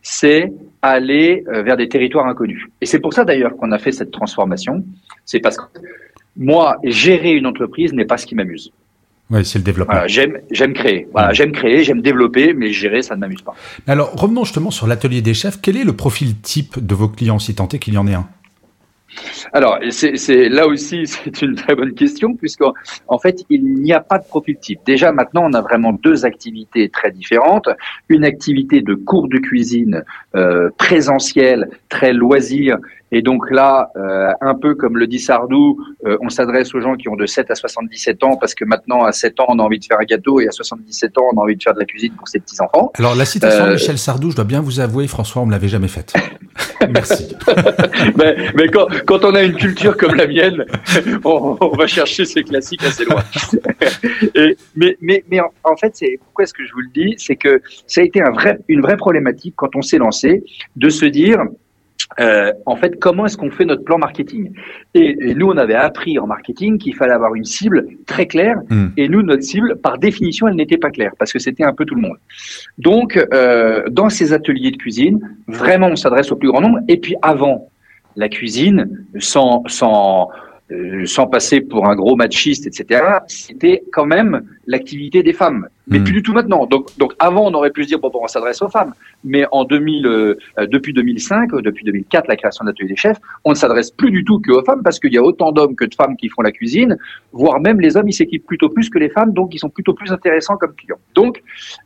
c'est 0.03 0.53
aller 0.83 1.45
vers 1.47 1.77
des 1.77 1.89
territoires 1.89 2.27
inconnus. 2.27 2.67
Et 2.81 2.87
c'est 2.87 3.01
pour 3.01 3.13
ça 3.13 3.25
d'ailleurs 3.25 3.57
qu'on 3.57 3.73
a 3.73 3.79
fait 3.79 3.93
cette 3.93 4.11
transformation. 4.11 4.85
C'est 5.25 5.41
parce 5.41 5.57
que 5.57 5.65
moi, 6.37 6.77
gérer 6.85 7.33
une 7.33 7.47
entreprise 7.47 7.93
n'est 7.93 8.05
pas 8.05 8.17
ce 8.17 8.27
qui 8.27 8.35
m'amuse. 8.35 8.73
Oui, 9.31 9.45
c'est 9.45 9.59
le 9.59 9.65
développement. 9.65 10.07
j'aime, 10.07 10.39
j'aime 10.51 10.73
créer. 10.73 11.07
Voilà, 11.13 11.33
j'aime 11.33 11.53
créer, 11.53 11.85
j'aime 11.85 12.01
développer, 12.01 12.55
mais 12.55 12.73
gérer, 12.73 13.03
ça 13.03 13.15
ne 13.15 13.21
m'amuse 13.21 13.43
pas. 13.43 13.55
Alors, 13.87 14.13
revenons 14.13 14.45
justement 14.45 14.71
sur 14.71 14.87
l'atelier 14.87 15.21
des 15.21 15.35
chefs. 15.35 15.61
Quel 15.61 15.77
est 15.77 15.85
le 15.85 15.93
profil 15.93 16.37
type 16.41 16.85
de 16.85 16.95
vos 16.95 17.09
clients, 17.09 17.39
si 17.39 17.55
tant 17.55 17.69
est 17.69 17.79
qu'il 17.79 17.95
y 17.95 17.99
en 17.99 18.07
ait 18.07 18.15
un? 18.15 18.27
Alors, 19.53 19.79
c'est 19.91 20.49
là 20.49 20.67
aussi, 20.67 21.07
c'est 21.07 21.43
une 21.43 21.55
très 21.55 21.75
bonne 21.75 21.95
question, 21.95 22.35
puisqu'en 22.35 22.75
en 23.09 23.19
fait, 23.19 23.45
il 23.51 23.75
n'y 23.83 23.93
a 23.93 24.01
pas 24.01 24.19
de 24.19 24.25
profil 24.25 24.57
type. 24.59 24.81
Déjà, 24.87 25.13
maintenant, 25.13 25.45
on 25.47 25.53
a 25.53 25.61
vraiment 25.61 25.93
deux 25.93 26.25
activités 26.25 26.89
très 26.89 27.11
différentes. 27.11 27.69
Une 28.09 28.25
activité 28.25 28.83
de 28.83 28.95
cours 28.95 29.29
de 29.29 29.39
cuisine 29.39 30.05
euh, 30.37 30.71
présentielle, 30.77 31.71
très 31.89 32.13
loisir, 32.13 32.79
Et 33.11 33.23
donc 33.23 33.51
là, 33.51 33.91
euh, 33.97 34.31
un 34.43 34.55
peu 34.55 34.75
comme 34.75 34.99
le 34.99 35.07
dit 35.07 35.19
Sardou, 35.19 35.79
euh, 36.05 36.19
on 36.21 36.29
s'adresse 36.29 36.75
aux 36.75 36.81
gens 36.81 36.95
qui 36.95 37.09
ont 37.09 37.17
de 37.17 37.25
7 37.25 37.51
à 37.51 37.55
77 37.55 38.23
ans 38.23 38.37
parce 38.37 38.55
que 38.55 38.67
maintenant, 38.67 39.05
à 39.05 39.13
7 39.13 39.41
ans, 39.41 39.47
on 39.49 39.59
a 39.59 39.63
envie 39.63 39.79
de 39.79 39.85
faire 39.85 39.99
un 39.99 40.05
gâteau 40.05 40.41
et 40.41 40.49
à 40.49 40.51
77 40.51 41.17
ans, 41.17 41.25
on 41.33 41.39
a 41.39 41.43
envie 41.43 41.57
de 41.57 41.63
faire 41.63 41.73
de 41.73 41.81
la 41.81 41.87
cuisine 41.87 42.13
pour 42.13 42.29
ses 42.29 42.39
petits-enfants. 42.39 42.93
Alors 42.99 43.15
la 43.15 43.25
citation 43.25 43.67
de 43.67 43.73
Michel 43.73 43.97
Sardou, 43.97 44.31
je 44.31 44.37
dois 44.37 44.45
bien 44.45 44.61
vous 44.61 44.81
avouer, 44.81 45.07
François, 45.07 45.41
on 45.41 45.47
me 45.47 45.53
l'avait 45.53 45.69
jamais 45.69 45.89
faite. 45.89 46.13
Merci. 46.89 47.37
mais, 48.17 48.37
mais 48.55 48.69
quand, 48.69 48.87
quand, 49.07 49.25
on 49.25 49.35
a 49.35 49.43
une 49.43 49.55
culture 49.55 49.97
comme 49.97 50.15
la 50.15 50.27
mienne, 50.27 50.65
on, 51.25 51.57
on 51.61 51.77
va 51.77 51.87
chercher 51.87 52.25
ces 52.25 52.43
classiques 52.43 52.85
assez 52.85 53.05
loin. 53.05 53.23
et, 54.35 54.57
mais 54.77 54.97
mais, 55.01 55.25
mais 55.31 55.41
en, 55.41 55.53
en 55.65 55.77
fait, 55.77 55.95
c'est 55.95 56.19
pourquoi 56.23 56.45
est-ce 56.45 56.55
que 56.55 56.65
je 56.65 56.73
vous 56.73 56.81
le 56.81 56.91
dis, 56.95 57.15
c'est 57.19 57.37
que 57.37 57.61
ça 57.87 58.01
a 58.01 58.05
été 58.05 58.21
un 58.23 58.31
vrai, 58.31 58.59
une 58.69 58.81
vraie 58.81 58.97
problématique 58.97 59.55
quand 59.57 59.75
on 59.77 59.83
s'est 59.83 59.99
lancé 59.99 60.45
de 60.77 60.89
se 60.89 61.05
dire 61.05 61.39
euh, 62.21 62.53
en 62.67 62.77
fait, 62.77 62.99
comment 62.99 63.27
est-ce 63.27 63.37
qu'on 63.37 63.51
fait 63.51 63.65
notre 63.65 63.85
plan 63.85 63.99
marketing? 63.99 64.53
Et, 64.95 65.17
et, 65.21 65.35
nous, 65.35 65.47
on 65.47 65.57
avait 65.57 65.75
appris 65.75 66.19
en 66.19 66.27
marketing 66.27 66.79
qu'il 66.79 66.95
fallait 66.95 67.13
avoir 67.13 67.35
une 67.35 67.45
cible 67.45 67.87
très 68.07 68.27
claire. 68.27 68.57
Mm. 68.71 68.87
Et 68.97 69.09
nous, 69.09 69.23
notre 69.23 69.43
cible, 69.43 69.77
par 69.77 69.99
définition, 69.99 70.49
elle 70.49 70.57
n'était 70.57 70.79
pas 70.79 70.91
claire 70.91 71.13
parce 71.19 71.33
que 71.33 71.39
c'était 71.39 71.65
un 71.65 71.73
peu 71.73 71.85
tout 71.85 71.95
le 71.95 72.03
monde. 72.03 72.17
Donc, 72.79 73.17
euh, 73.33 73.85
dans 73.91 74.09
ces 74.09 74.33
ateliers 74.33 74.71
de 74.71 74.77
cuisine, 74.77 75.21
vraiment, 75.47 75.89
on 75.89 75.97
s'adresse 75.97 76.33
au 76.33 76.37
plus 76.37 76.49
grand 76.49 76.61
nombre. 76.61 76.79
Et 76.89 76.97
puis, 76.97 77.15
avant 77.23 77.71
la 78.17 78.29
cuisine, 78.29 79.07
sans, 79.19 79.63
sans 79.69 80.29
euh, 80.71 81.07
sans 81.07 81.27
passer 81.27 81.61
pour 81.61 81.87
un 81.87 81.97
gros 81.97 82.15
machiste, 82.15 82.67
etc., 82.67 83.03
c'était 83.27 83.83
quand 83.93 84.05
même 84.05 84.43
l'activité 84.67 85.23
des 85.23 85.33
femmes. 85.33 85.69
Mais 85.87 85.99
hmm. 85.99 86.05
plus 86.05 86.13
du 86.13 86.23
tout 86.23 86.35
maintenant. 86.35 86.67
Donc, 86.67 86.97
donc 86.99 87.15
avant, 87.19 87.47
on 87.47 87.55
aurait 87.55 87.71
pu 87.71 87.85
se 87.85 87.89
dire, 87.89 87.99
bon, 87.99 88.11
bon 88.11 88.21
on 88.23 88.29
s'adresse 88.29 88.61
aux 88.61 88.69
femmes. 88.69 88.93
Mais 89.25 89.47
en 89.51 89.65
2000, 89.65 90.07
euh, 90.07 90.35
depuis 90.67 90.93
2005, 90.93 91.55
euh, 91.55 91.63
depuis 91.63 91.85
2004, 91.85 92.29
la 92.29 92.37
création 92.37 92.65
d'ateliers 92.67 92.91
des 92.91 92.97
chefs, 92.97 93.17
on 93.45 93.51
ne 93.51 93.55
s'adresse 93.55 93.91
plus 93.91 94.11
du 94.11 94.25
tout 94.25 94.41
qu'aux 94.41 94.63
femmes 94.63 94.83
parce 94.83 94.99
qu'il 94.99 95.13
y 95.13 95.19
a 95.19 95.23
autant 95.23 95.53
d'hommes 95.53 95.75
que 95.75 95.87
de 95.87 95.95
femmes 95.95 96.17
qui 96.17 96.29
font 96.29 96.43
la 96.43 96.53
cuisine, 96.53 96.99
voire 97.33 97.61
même 97.61 97.81
les 97.81 97.97
hommes, 97.97 98.09
ils 98.09 98.13
s'équipent 98.13 98.47
plutôt 98.47 98.69
plus 98.69 98.91
que 98.91 98.99
les 98.99 99.09
femmes, 99.09 99.33
donc 99.33 99.55
ils 99.55 99.59
sont 99.59 99.71
plutôt 99.71 99.95
plus 99.95 100.13
intéressants 100.13 100.59
comme 100.59 100.75
clients. 100.75 101.01
Donc, 101.15 101.43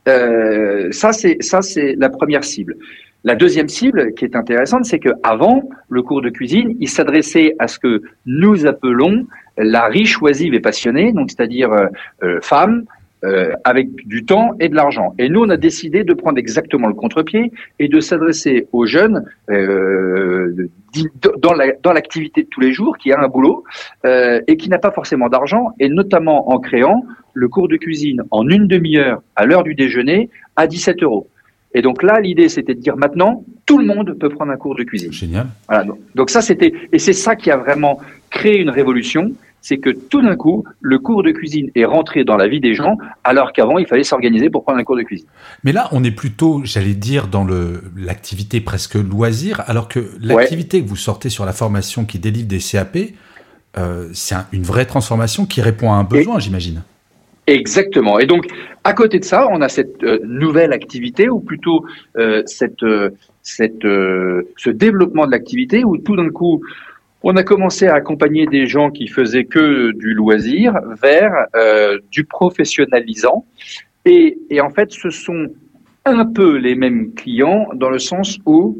euh, 0.08 0.90
ça, 0.90 1.12
c'est, 1.12 1.36
ça, 1.40 1.62
c'est 1.62 1.94
la 1.96 2.10
première 2.10 2.42
cible. 2.42 2.76
La 3.24 3.36
deuxième 3.36 3.68
cible 3.68 4.14
qui 4.14 4.24
est 4.24 4.34
intéressante, 4.34 4.84
c'est 4.84 4.98
que 4.98 5.10
avant 5.22 5.62
le 5.88 6.02
cours 6.02 6.22
de 6.22 6.30
cuisine, 6.30 6.76
il 6.80 6.88
s'adressait 6.88 7.54
à 7.60 7.68
ce 7.68 7.78
que 7.78 8.02
nous 8.26 8.66
appelons 8.66 9.26
la 9.56 9.86
riche, 9.86 10.20
oisive 10.20 10.54
et 10.54 10.60
passionnée, 10.60 11.12
donc 11.12 11.30
c'est-à-dire 11.30 11.72
euh, 11.72 11.86
euh 12.24 12.40
femme, 12.42 12.84
euh, 13.24 13.52
avec 13.62 13.94
du 14.08 14.24
temps 14.24 14.54
et 14.58 14.68
de 14.68 14.74
l'argent. 14.74 15.14
Et 15.20 15.28
nous, 15.28 15.42
on 15.42 15.50
a 15.50 15.56
décidé 15.56 16.02
de 16.02 16.12
prendre 16.14 16.38
exactement 16.38 16.88
le 16.88 16.94
contre-pied 16.94 17.52
et 17.78 17.86
de 17.86 18.00
s'adresser 18.00 18.66
aux 18.72 18.86
jeunes 18.86 19.24
dans 21.38 21.92
l'activité 21.92 22.40
la, 22.40 22.44
de 22.44 22.48
tous 22.50 22.60
les 22.60 22.72
jours, 22.72 22.98
qui 22.98 23.12
a 23.12 23.20
un 23.20 23.28
boulot 23.28 23.62
et 24.04 24.56
qui 24.56 24.68
n'a 24.68 24.78
pas 24.78 24.90
forcément 24.90 25.28
d'argent, 25.28 25.68
et 25.78 25.88
notamment 25.88 26.50
en 26.50 26.58
créant 26.58 27.04
le 27.34 27.48
cours 27.48 27.68
de 27.68 27.76
cuisine 27.76 28.24
en 28.32 28.48
une 28.48 28.66
demi-heure 28.66 29.22
à 29.36 29.46
l'heure 29.46 29.62
du 29.62 29.76
déjeuner 29.76 30.28
à 30.56 30.66
17 30.66 31.04
euros. 31.04 31.28
Et 31.74 31.82
donc 31.82 32.02
là, 32.02 32.20
l'idée, 32.20 32.48
c'était 32.48 32.74
de 32.74 32.80
dire 32.80 32.96
maintenant, 32.96 33.44
tout 33.66 33.78
le 33.78 33.86
monde 33.86 34.16
peut 34.18 34.28
prendre 34.28 34.52
un 34.52 34.56
cours 34.56 34.74
de 34.76 34.82
cuisine. 34.82 35.12
Génial. 35.12 35.46
Voilà, 35.68 35.84
donc, 35.84 35.98
donc 36.14 36.30
ça, 36.30 36.42
c'était, 36.42 36.72
et 36.92 36.98
c'est 36.98 37.12
ça 37.12 37.36
qui 37.36 37.50
a 37.50 37.56
vraiment 37.56 38.00
créé 38.30 38.58
une 38.58 38.70
révolution, 38.70 39.32
c'est 39.62 39.78
que 39.78 39.90
tout 39.90 40.20
d'un 40.20 40.36
coup, 40.36 40.64
le 40.80 40.98
cours 40.98 41.22
de 41.22 41.30
cuisine 41.30 41.70
est 41.74 41.84
rentré 41.84 42.24
dans 42.24 42.36
la 42.36 42.48
vie 42.48 42.60
des 42.60 42.74
gens, 42.74 42.98
alors 43.24 43.52
qu'avant, 43.52 43.78
il 43.78 43.86
fallait 43.86 44.02
s'organiser 44.02 44.50
pour 44.50 44.64
prendre 44.64 44.78
un 44.78 44.84
cours 44.84 44.96
de 44.96 45.02
cuisine. 45.02 45.28
Mais 45.62 45.72
là, 45.72 45.88
on 45.92 46.02
est 46.04 46.10
plutôt, 46.10 46.62
j'allais 46.64 46.94
dire, 46.94 47.28
dans 47.28 47.44
le, 47.44 47.84
l'activité 47.96 48.60
presque 48.60 48.94
loisir, 48.94 49.62
alors 49.66 49.88
que 49.88 50.00
l'activité 50.20 50.78
ouais. 50.78 50.82
que 50.82 50.88
vous 50.88 50.96
sortez 50.96 51.30
sur 51.30 51.46
la 51.46 51.52
formation 51.52 52.04
qui 52.04 52.18
délivre 52.18 52.48
des 52.48 52.58
CAP, 52.58 52.98
euh, 53.78 54.08
c'est 54.12 54.34
un, 54.34 54.46
une 54.52 54.64
vraie 54.64 54.84
transformation 54.84 55.46
qui 55.46 55.62
répond 55.62 55.92
à 55.92 55.94
un 55.94 56.04
besoin, 56.04 56.38
j'imagine. 56.38 56.82
Exactement. 57.46 58.18
Et 58.18 58.26
donc, 58.26 58.46
à 58.84 58.92
côté 58.92 59.18
de 59.18 59.24
ça, 59.24 59.48
on 59.50 59.60
a 59.62 59.68
cette 59.68 60.02
euh, 60.04 60.18
nouvelle 60.24 60.72
activité, 60.72 61.28
ou 61.28 61.40
plutôt 61.40 61.84
euh, 62.16 62.42
cette, 62.46 62.82
euh, 62.82 63.10
cette, 63.42 63.82
ce 63.82 64.70
développement 64.70 65.26
de 65.26 65.32
l'activité, 65.32 65.84
où 65.84 65.98
tout 65.98 66.16
d'un 66.16 66.30
coup, 66.30 66.62
on 67.24 67.36
a 67.36 67.42
commencé 67.42 67.86
à 67.86 67.94
accompagner 67.94 68.46
des 68.46 68.66
gens 68.66 68.90
qui 68.90 69.08
faisaient 69.08 69.44
que 69.44 69.92
du 69.92 70.14
loisir 70.14 70.74
vers 71.00 71.46
du 72.10 72.24
professionnalisant. 72.24 73.44
Et, 74.04 74.38
et 74.50 74.60
en 74.60 74.70
fait, 74.70 74.90
ce 74.90 75.10
sont 75.10 75.46
un 76.04 76.24
peu 76.24 76.56
les 76.56 76.74
mêmes 76.74 77.12
clients 77.14 77.68
dans 77.74 77.90
le 77.90 78.00
sens 78.00 78.38
où 78.44 78.76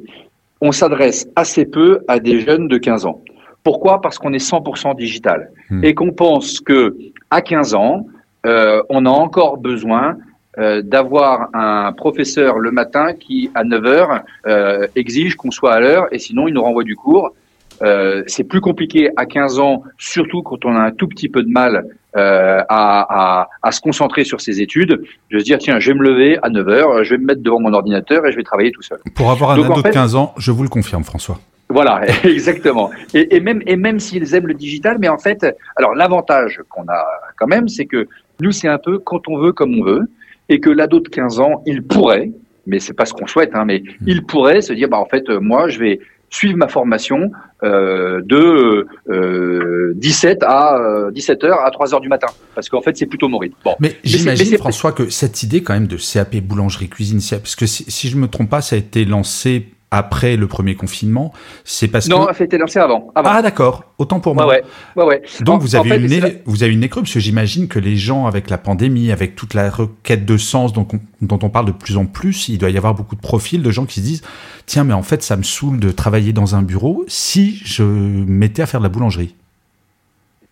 on 0.60 0.72
s'adresse 0.72 1.28
assez 1.36 1.64
peu 1.64 2.00
à 2.08 2.18
des 2.18 2.40
jeunes 2.40 2.66
de 2.66 2.78
15 2.78 3.06
ans. 3.06 3.20
Pourquoi? 3.62 4.00
Parce 4.00 4.18
qu'on 4.18 4.32
est 4.32 4.44
100% 4.44 4.96
digital 4.96 5.50
mmh. 5.70 5.84
et 5.84 5.94
qu'on 5.94 6.12
pense 6.12 6.60
que 6.60 6.96
à 7.30 7.42
15 7.42 7.74
ans, 7.74 8.06
euh, 8.46 8.82
on 8.88 9.06
a 9.06 9.10
encore 9.10 9.56
besoin 9.56 10.16
euh, 10.58 10.82
d'avoir 10.82 11.48
un 11.54 11.92
professeur 11.92 12.58
le 12.58 12.70
matin 12.70 13.14
qui, 13.14 13.50
à 13.54 13.64
9 13.64 13.86
heures, 13.86 14.20
euh, 14.46 14.86
exige 14.96 15.36
qu'on 15.36 15.50
soit 15.50 15.72
à 15.72 15.80
l'heure 15.80 16.08
et 16.12 16.18
sinon 16.18 16.46
il 16.48 16.54
nous 16.54 16.62
renvoie 16.62 16.84
du 16.84 16.96
cours. 16.96 17.32
Euh, 17.80 18.22
c'est 18.26 18.44
plus 18.44 18.60
compliqué 18.60 19.10
à 19.16 19.26
15 19.26 19.58
ans, 19.58 19.82
surtout 19.98 20.42
quand 20.42 20.64
on 20.64 20.76
a 20.76 20.80
un 20.80 20.90
tout 20.92 21.08
petit 21.08 21.28
peu 21.28 21.42
de 21.42 21.48
mal 21.48 21.86
euh, 22.16 22.60
à, 22.68 23.40
à, 23.40 23.48
à, 23.62 23.72
se 23.72 23.80
concentrer 23.80 24.24
sur 24.24 24.40
ses 24.42 24.60
études, 24.60 25.02
de 25.30 25.38
se 25.38 25.44
dire 25.44 25.58
tiens, 25.58 25.80
je 25.80 25.90
vais 25.90 25.98
me 25.98 26.04
lever 26.04 26.38
à 26.42 26.50
9 26.50 26.68
heures, 26.68 27.04
je 27.04 27.14
vais 27.14 27.18
me 27.18 27.24
mettre 27.24 27.42
devant 27.42 27.60
mon 27.60 27.72
ordinateur 27.72 28.26
et 28.26 28.32
je 28.32 28.36
vais 28.36 28.42
travailler 28.42 28.70
tout 28.70 28.82
seul. 28.82 28.98
Pour 29.14 29.30
avoir 29.30 29.52
un 29.52 29.56
Donc, 29.56 29.64
ado 29.64 29.74
en 29.74 29.82
fait, 29.82 29.88
de 29.88 29.94
15 29.94 30.14
ans, 30.16 30.34
je 30.36 30.52
vous 30.52 30.62
le 30.62 30.68
confirme, 30.68 31.02
François. 31.02 31.38
Voilà, 31.70 32.02
exactement. 32.24 32.90
Et, 33.14 33.34
et, 33.34 33.40
même 33.40 33.62
et 33.66 33.76
même 33.76 33.98
s'ils 33.98 34.34
aiment 34.34 34.48
le 34.48 34.54
digital, 34.54 34.98
mais 35.00 35.08
en 35.08 35.18
fait, 35.18 35.46
alors 35.76 35.94
l'avantage 35.94 36.60
qu'on 36.68 36.82
a 36.82 37.04
quand 37.36 37.46
même, 37.46 37.68
c'est 37.68 37.86
que 37.86 38.06
nous, 38.42 38.52
c'est 38.52 38.68
un 38.68 38.78
peu 38.78 38.98
quand 38.98 39.28
on 39.28 39.38
veut, 39.38 39.52
comme 39.52 39.78
on 39.80 39.84
veut, 39.84 40.02
et 40.48 40.60
que 40.60 40.70
l'ado 40.70 41.00
de 41.00 41.08
15 41.08 41.40
ans, 41.40 41.62
il 41.66 41.82
pourrait, 41.82 42.30
mais 42.66 42.78
c'est 42.78 42.92
pas 42.92 43.06
ce 43.06 43.14
qu'on 43.14 43.26
souhaite, 43.26 43.50
hein, 43.54 43.64
mais 43.64 43.80
mmh. 43.80 44.04
il 44.06 44.24
pourrait 44.24 44.60
se 44.60 44.72
dire, 44.72 44.88
bah 44.88 44.98
en 44.98 45.06
fait, 45.06 45.28
moi, 45.28 45.68
je 45.68 45.78
vais 45.78 46.00
suivre 46.32 46.56
ma 46.56 46.68
formation 46.68 47.30
euh, 47.62 48.22
de 48.24 48.86
euh, 49.10 49.92
17 49.96 50.42
à 50.42 50.78
euh, 50.78 51.10
17 51.10 51.44
heures 51.44 51.64
à 51.64 51.70
3 51.70 51.94
heures 51.94 52.00
du 52.00 52.08
matin, 52.08 52.28
parce 52.54 52.68
qu'en 52.68 52.80
fait, 52.80 52.96
c'est 52.96 53.06
plutôt 53.06 53.28
mon 53.28 53.38
rythme. 53.38 53.56
Bon, 53.64 53.76
mais, 53.78 53.90
mais 53.90 53.94
j'imagine, 54.04 54.56
François, 54.58 54.92
que 54.92 55.10
cette 55.10 55.42
idée 55.42 55.62
quand 55.62 55.74
même 55.74 55.86
de 55.86 55.96
CAP 55.96 56.36
boulangerie 56.36 56.88
cuisine, 56.88 57.20
parce 57.30 57.54
que 57.54 57.66
si, 57.66 57.84
si 57.88 58.08
je 58.08 58.16
me 58.16 58.26
trompe 58.26 58.50
pas, 58.50 58.62
ça 58.62 58.76
a 58.76 58.78
été 58.78 59.04
lancé 59.04 59.66
après 59.92 60.36
le 60.36 60.48
premier 60.48 60.74
confinement, 60.74 61.32
c'est 61.64 61.86
parce 61.86 62.08
non, 62.08 62.16
que... 62.16 62.20
Non, 62.22 62.34
ça 62.34 62.42
a 62.42 62.44
été 62.44 62.58
lancé 62.58 62.78
avant. 62.78 63.12
avant. 63.14 63.28
Ah 63.30 63.42
d'accord, 63.42 63.84
autant 63.98 64.20
pour 64.20 64.34
moi. 64.34 64.48
Ouais, 64.48 64.62
ouais. 64.96 65.22
Donc 65.42 65.56
en, 65.56 65.58
vous, 65.58 65.76
avez 65.76 65.92
en 65.92 65.94
fait, 65.94 66.16
une 66.16 66.40
vous 66.46 66.62
avez 66.62 66.72
une 66.72 66.82
école, 66.82 67.02
parce 67.02 67.12
que 67.12 67.20
j'imagine 67.20 67.68
que 67.68 67.78
les 67.78 67.96
gens, 67.96 68.26
avec 68.26 68.48
la 68.48 68.56
pandémie, 68.56 69.12
avec 69.12 69.36
toute 69.36 69.52
la 69.52 69.68
requête 69.70 70.24
de 70.24 70.36
sens 70.38 70.72
dont 70.72 70.88
on, 70.92 71.00
dont 71.20 71.38
on 71.42 71.50
parle 71.50 71.66
de 71.66 71.72
plus 71.72 71.98
en 71.98 72.06
plus, 72.06 72.48
il 72.48 72.56
doit 72.56 72.70
y 72.70 72.78
avoir 72.78 72.94
beaucoup 72.94 73.14
de 73.14 73.20
profils 73.20 73.62
de 73.62 73.70
gens 73.70 73.84
qui 73.84 74.00
se 74.00 74.04
disent, 74.04 74.22
tiens, 74.64 74.84
mais 74.84 74.94
en 74.94 75.02
fait, 75.02 75.22
ça 75.22 75.36
me 75.36 75.42
saoule 75.42 75.78
de 75.78 75.90
travailler 75.90 76.32
dans 76.32 76.54
un 76.54 76.62
bureau 76.62 77.04
si 77.06 77.60
je 77.64 77.82
mettais 77.82 78.62
à 78.62 78.66
faire 78.66 78.80
de 78.80 78.86
la 78.86 78.90
boulangerie. 78.90 79.36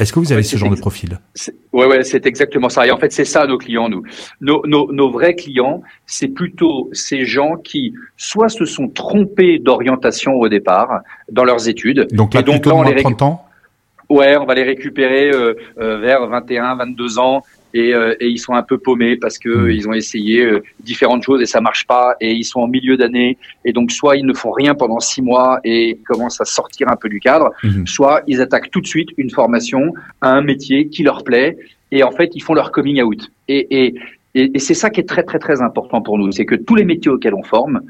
Est-ce 0.01 0.13
que 0.15 0.19
vous 0.19 0.33
avez 0.33 0.41
ouais, 0.41 0.43
ce 0.43 0.57
genre 0.57 0.71
de 0.71 0.81
profil? 0.81 1.19
Oui, 1.73 1.85
ouais, 1.87 2.03
c'est 2.05 2.25
exactement 2.25 2.71
ça. 2.71 2.87
Et 2.87 2.91
en 2.91 2.97
fait, 2.97 3.13
c'est 3.13 3.27
ça 3.27 3.47
nos 3.47 3.59
clients, 3.59 3.91
nous. 3.91 4.03
Nos, 4.41 4.63
nos, 4.67 4.91
nos 4.91 5.11
vrais 5.11 5.35
clients, 5.35 5.83
c'est 6.07 6.29
plutôt 6.29 6.89
ces 6.93 7.27
gens 7.27 7.57
qui 7.57 7.93
soit 8.17 8.49
se 8.49 8.65
sont 8.65 8.89
trompés 8.89 9.59
d'orientation 9.59 10.33
au 10.33 10.49
départ 10.49 11.01
dans 11.31 11.45
leurs 11.45 11.69
études. 11.69 12.09
Donc 12.13 12.33
là, 12.33 12.41
et 12.41 12.43
donc, 12.43 12.63
plutôt 12.63 12.71
là, 12.71 12.77
on 12.77 12.83
les 12.83 13.03
30 13.03 13.23
ans? 13.23 13.45
Ouais, 14.09 14.37
on 14.37 14.47
va 14.47 14.55
les 14.55 14.65
récupérer 14.65 15.31
euh, 15.31 15.55
euh, 15.79 15.99
vers 15.99 16.27
21, 16.27 16.77
22 16.77 17.19
ans 17.19 17.45
et, 17.75 17.95
euh, 17.95 18.15
et, 18.21 18.29
ils 18.29 18.39
sont 18.39 18.55
un 18.55 18.63
peu 18.63 18.79
paumés 18.79 19.17
parce 19.17 19.39
que 19.39 19.49
mmh. 19.49 19.71
ils 19.71 19.89
ont 19.89 19.93
essayé 19.93 20.43
euh, 20.43 20.63
différentes 20.81 21.23
choses 21.23 21.41
et 21.41 21.47
ça 21.47 21.61
marche 21.61 21.87
pas 21.87 22.17
et 22.21 22.33
ils 22.33 22.45
sont 22.45 22.61
en 22.61 22.67
milieu 22.67 22.97
d'année 22.97 23.39
et 23.65 23.73
donc 23.73 23.93
soit 23.93 24.17
ils 24.17 24.27
ne 24.27 24.35
font 24.35 24.51
rien 24.51 24.75
pendant 24.75 25.01
six 25.01 25.23
mois 25.23 25.61
et 25.65 25.99
commencent 26.07 26.41
à 26.41 26.45
sortir 26.45 26.89
un 26.89 26.97
peu 26.97 27.09
du 27.09 27.21
cadre, 27.21 27.53
mmh. 27.63 27.87
soit 27.87 28.23
ils 28.27 28.41
attaquent 28.41 28.71
tout 28.71 28.81
de 28.81 28.87
suite 28.87 29.11
une 29.17 29.31
formation 29.31 29.95
à 30.21 30.31
un 30.31 30.43
métier 30.43 30.89
qui 30.89 31.03
leur 31.03 31.25
plaît 31.25 31.57
et 31.93 32.03
en 32.03 32.11
fait 32.11 32.31
ils 32.35 32.43
font 32.43 32.55
leur 32.55 32.73
coming 32.73 33.03
out 33.03 33.31
et, 33.49 33.67
et, 33.71 33.95
et, 34.35 34.51
et 34.55 34.59
c'est 34.59 34.75
ça 34.75 34.91
qui 34.91 35.01
est 35.01 35.09
très 35.09 35.23
très 35.23 35.39
très 35.39 35.63
important 35.63 36.03
pour 36.03 36.19
nous, 36.19 36.33
c'est 36.33 36.47
que 36.47 36.57
tous 36.57 36.75
les 36.75 36.85
métiers 36.85 37.11
auxquels 37.11 37.35
on 37.35 37.45
forme 37.45 37.81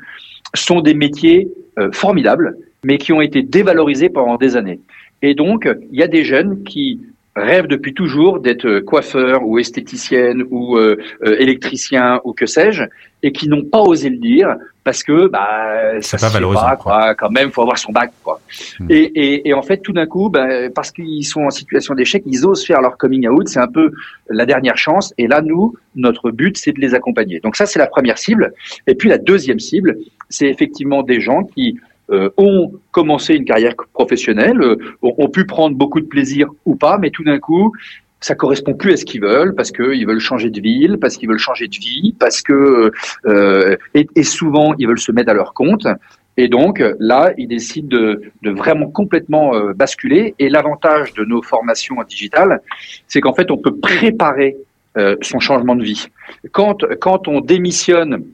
sont 0.54 0.80
des 0.80 0.94
métiers 0.94 1.48
euh, 1.78 1.90
formidables 1.92 2.56
mais 2.84 2.98
qui 2.98 3.12
ont 3.12 3.20
été 3.20 3.42
dévalorisés 3.42 4.08
pendant 4.08 4.36
des 4.36 4.56
années. 4.56 4.80
Et 5.22 5.34
donc, 5.34 5.68
il 5.92 5.98
y 5.98 6.02
a 6.02 6.08
des 6.08 6.24
jeunes 6.24 6.62
qui 6.64 6.98
rêvent 7.40 7.66
depuis 7.66 7.94
toujours 7.94 8.40
d'être 8.40 8.80
coiffeur 8.80 9.44
ou 9.44 9.58
esthéticienne 9.58 10.44
ou 10.50 10.76
euh, 10.76 10.96
euh, 11.24 11.36
électricien 11.38 12.20
ou 12.24 12.32
que 12.32 12.46
sais-je, 12.46 12.84
et 13.22 13.32
qui 13.32 13.48
n'ont 13.48 13.64
pas 13.64 13.80
osé 13.80 14.08
le 14.08 14.16
dire 14.16 14.56
parce 14.82 15.02
que 15.02 15.28
bah 15.28 16.00
ça 16.00 16.16
pas 16.16 16.28
valorisant 16.28 16.62
pas, 16.62 16.76
quoi. 16.76 17.14
Quand 17.14 17.30
même, 17.30 17.50
faut 17.50 17.62
avoir 17.62 17.78
son 17.78 17.92
bac, 17.92 18.12
quoi. 18.24 18.40
Hmm. 18.78 18.86
Et, 18.88 19.12
et, 19.14 19.48
et, 19.48 19.54
en 19.54 19.62
fait, 19.62 19.78
tout 19.78 19.92
d'un 19.92 20.06
coup, 20.06 20.30
bah, 20.30 20.70
parce 20.74 20.90
qu'ils 20.90 21.24
sont 21.24 21.42
en 21.42 21.50
situation 21.50 21.94
d'échec, 21.94 22.22
ils 22.26 22.46
osent 22.46 22.64
faire 22.64 22.80
leur 22.80 22.96
coming 22.96 23.28
out. 23.28 23.46
C'est 23.48 23.60
un 23.60 23.68
peu 23.68 23.92
la 24.30 24.46
dernière 24.46 24.78
chance. 24.78 25.12
Et 25.18 25.26
là, 25.26 25.42
nous, 25.42 25.76
notre 25.96 26.30
but, 26.30 26.56
c'est 26.56 26.72
de 26.72 26.80
les 26.80 26.94
accompagner. 26.94 27.40
Donc 27.40 27.56
ça, 27.56 27.66
c'est 27.66 27.78
la 27.78 27.86
première 27.86 28.16
cible. 28.16 28.52
Et 28.86 28.94
puis 28.94 29.10
la 29.10 29.18
deuxième 29.18 29.60
cible, 29.60 29.98
c'est 30.30 30.46
effectivement 30.46 31.02
des 31.02 31.20
gens 31.20 31.44
qui 31.44 31.78
ont 32.36 32.72
commencé 32.90 33.34
une 33.34 33.44
carrière 33.44 33.74
professionnelle, 33.92 34.60
ont, 35.02 35.28
pu 35.28 35.44
prendre 35.44 35.76
beaucoup 35.76 36.00
de 36.00 36.06
plaisir 36.06 36.48
ou 36.64 36.74
pas, 36.74 36.98
mais 36.98 37.10
tout 37.10 37.24
d'un 37.24 37.38
coup, 37.38 37.72
ça 38.20 38.34
correspond 38.34 38.74
plus 38.74 38.92
à 38.92 38.96
ce 38.96 39.04
qu'ils 39.04 39.20
veulent 39.20 39.54
parce 39.54 39.70
qu'ils 39.70 40.06
veulent 40.06 40.20
changer 40.20 40.50
de 40.50 40.60
ville, 40.60 40.98
parce 40.98 41.16
qu'ils 41.16 41.28
veulent 41.28 41.38
changer 41.38 41.68
de 41.68 41.76
vie, 41.76 42.14
parce 42.18 42.42
que 42.42 42.90
et, 43.94 44.06
et, 44.16 44.22
souvent 44.24 44.74
ils 44.78 44.86
veulent 44.86 44.98
se 44.98 45.12
mettre 45.12 45.30
à 45.30 45.34
leur 45.34 45.54
compte. 45.54 45.86
Et 46.36 46.48
donc 46.48 46.82
là, 46.98 47.32
ils 47.38 47.48
décident 47.48 47.88
de, 47.88 48.50
vraiment 48.50 48.88
complètement 48.88 49.52
basculer. 49.74 50.34
Et 50.38 50.48
l'avantage 50.48 51.12
de 51.14 51.24
nos 51.24 51.42
formations 51.42 51.96
digitales, 52.08 52.60
c'est 53.08 53.20
qu'en 53.20 53.34
fait, 53.34 53.50
on 53.50 53.58
peut 53.58 53.76
préparer 53.76 54.56
euh, 54.96 55.14
son 55.22 55.38
changement 55.38 55.76
de 55.76 55.84
vie. 55.84 56.08
Quand, 56.50 56.84
quand 57.00 57.28
on 57.28 57.40
démissionne, 57.40 58.24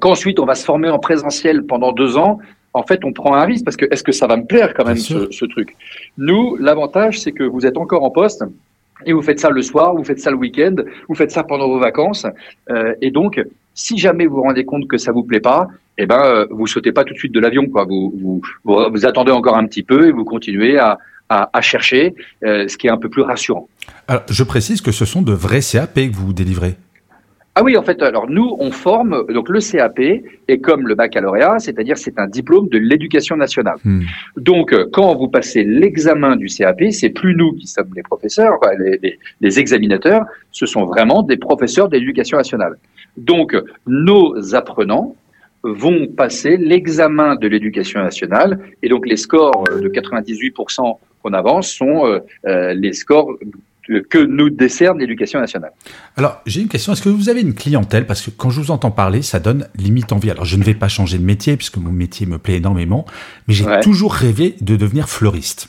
qu'ensuite 0.00 0.38
on 0.38 0.44
va 0.44 0.54
se 0.54 0.64
former 0.64 0.90
en 0.90 1.00
présentiel 1.00 1.64
pendant 1.64 1.90
deux 1.90 2.16
ans, 2.16 2.38
en 2.78 2.84
fait, 2.84 3.04
on 3.04 3.12
prend 3.12 3.34
un 3.34 3.44
risque 3.44 3.64
parce 3.64 3.76
que 3.76 3.86
est-ce 3.90 4.04
que 4.04 4.12
ça 4.12 4.26
va 4.28 4.36
me 4.36 4.44
plaire 4.44 4.72
quand 4.72 4.86
même 4.86 4.96
ce, 4.96 5.30
ce, 5.32 5.44
truc? 5.44 5.76
Nous, 6.16 6.56
l'avantage, 6.56 7.18
c'est 7.20 7.32
que 7.32 7.42
vous 7.42 7.66
êtes 7.66 7.76
encore 7.76 8.04
en 8.04 8.10
poste 8.10 8.44
et 9.04 9.12
vous 9.12 9.22
faites 9.22 9.40
ça 9.40 9.50
le 9.50 9.62
soir, 9.62 9.94
vous 9.94 10.04
faites 10.04 10.20
ça 10.20 10.30
le 10.30 10.36
week-end, 10.36 10.76
vous 11.08 11.14
faites 11.16 11.32
ça 11.32 11.42
pendant 11.42 11.68
vos 11.68 11.80
vacances, 11.80 12.26
euh, 12.70 12.94
et 13.00 13.10
donc 13.10 13.40
si 13.74 13.96
jamais 13.96 14.26
vous 14.26 14.36
vous 14.36 14.42
rendez 14.42 14.64
compte 14.64 14.88
que 14.88 14.96
ça 14.96 15.12
vous 15.12 15.22
plaît 15.22 15.40
pas, 15.40 15.68
eh 15.98 16.06
ben 16.06 16.20
euh, 16.20 16.46
vous 16.50 16.66
sautez 16.66 16.92
pas 16.92 17.04
tout 17.04 17.14
de 17.14 17.18
suite 17.18 17.32
de 17.32 17.40
l'avion, 17.40 17.66
quoi. 17.66 17.84
Vous, 17.84 18.12
vous, 18.20 18.40
vous, 18.64 19.06
attendez 19.06 19.32
encore 19.32 19.56
un 19.56 19.66
petit 19.66 19.82
peu 19.84 20.08
et 20.08 20.12
vous 20.12 20.24
continuez 20.24 20.78
à, 20.78 20.98
à, 21.28 21.50
à 21.52 21.60
chercher, 21.60 22.14
euh, 22.44 22.66
ce 22.68 22.76
qui 22.76 22.86
est 22.86 22.90
un 22.90 22.96
peu 22.96 23.08
plus 23.08 23.22
rassurant. 23.22 23.68
Alors, 24.06 24.22
je 24.28 24.42
précise 24.42 24.80
que 24.80 24.92
ce 24.92 25.04
sont 25.04 25.22
de 25.22 25.32
vrais 25.32 25.60
CAP 25.60 25.94
que 25.94 26.16
vous 26.16 26.32
délivrez. 26.32 26.74
Ah 27.58 27.64
oui, 27.64 27.76
en 27.76 27.82
fait, 27.82 28.00
alors 28.02 28.30
nous, 28.30 28.54
on 28.60 28.70
forme, 28.70 29.26
donc 29.34 29.48
le 29.48 29.58
CAP 29.58 29.98
est 29.98 30.58
comme 30.58 30.86
le 30.86 30.94
baccalauréat, 30.94 31.58
c'est-à-dire 31.58 31.98
c'est 31.98 32.16
un 32.16 32.28
diplôme 32.28 32.68
de 32.68 32.78
l'éducation 32.78 33.36
nationale. 33.36 33.78
Hmm. 33.84 34.02
Donc, 34.36 34.72
euh, 34.72 34.86
quand 34.92 35.16
vous 35.16 35.26
passez 35.26 35.64
l'examen 35.64 36.36
du 36.36 36.46
CAP, 36.46 36.84
c'est 36.92 37.08
plus 37.08 37.34
nous 37.34 37.54
qui 37.54 37.66
sommes 37.66 37.90
les 37.96 38.04
professeurs, 38.04 38.60
les, 38.78 39.00
les, 39.02 39.18
les 39.40 39.58
examinateurs, 39.58 40.24
ce 40.52 40.66
sont 40.66 40.84
vraiment 40.84 41.24
des 41.24 41.36
professeurs 41.36 41.88
d'éducation 41.88 42.36
nationale. 42.36 42.76
Donc, 43.16 43.56
nos 43.88 44.54
apprenants 44.54 45.16
vont 45.64 46.06
passer 46.06 46.56
l'examen 46.58 47.34
de 47.34 47.48
l'éducation 47.48 48.00
nationale 48.00 48.60
et 48.84 48.88
donc 48.88 49.04
les 49.04 49.16
scores 49.16 49.64
de 49.64 49.88
98% 49.88 50.96
qu'on 51.22 51.32
avance 51.32 51.72
sont 51.72 52.06
euh, 52.06 52.20
euh, 52.46 52.74
les 52.74 52.92
scores 52.92 53.36
que 54.10 54.18
nous 54.18 54.50
décerne 54.50 54.98
l'éducation 54.98 55.40
nationale. 55.40 55.72
Alors, 56.16 56.40
j'ai 56.46 56.60
une 56.60 56.68
question. 56.68 56.92
Est-ce 56.92 57.02
que 57.02 57.08
vous 57.08 57.28
avez 57.28 57.40
une 57.40 57.54
clientèle? 57.54 58.06
Parce 58.06 58.22
que 58.22 58.30
quand 58.30 58.50
je 58.50 58.60
vous 58.60 58.70
entends 58.70 58.90
parler, 58.90 59.22
ça 59.22 59.40
donne 59.40 59.66
limite 59.76 60.12
envie. 60.12 60.30
Alors, 60.30 60.44
je 60.44 60.56
ne 60.56 60.64
vais 60.64 60.74
pas 60.74 60.88
changer 60.88 61.18
de 61.18 61.24
métier, 61.24 61.56
puisque 61.56 61.78
mon 61.78 61.92
métier 61.92 62.26
me 62.26 62.38
plaît 62.38 62.56
énormément, 62.56 63.06
mais 63.46 63.54
j'ai 63.54 63.64
toujours 63.82 64.14
rêvé 64.14 64.56
de 64.60 64.76
devenir 64.76 65.08
fleuriste. 65.08 65.68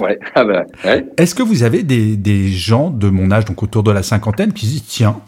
Ouais. 0.00 0.18
Ah 0.34 0.44
bah, 0.44 0.64
ouais. 0.84 1.06
Est-ce 1.18 1.34
que 1.34 1.42
vous 1.42 1.62
avez 1.62 1.82
des, 1.82 2.16
des, 2.16 2.48
gens 2.48 2.90
de 2.90 3.08
mon 3.08 3.30
âge, 3.30 3.44
donc 3.44 3.62
autour 3.62 3.82
de 3.82 3.90
la 3.90 4.02
cinquantaine, 4.02 4.52
qui 4.52 4.66
disent 4.66 4.84
tiens, 4.86 5.20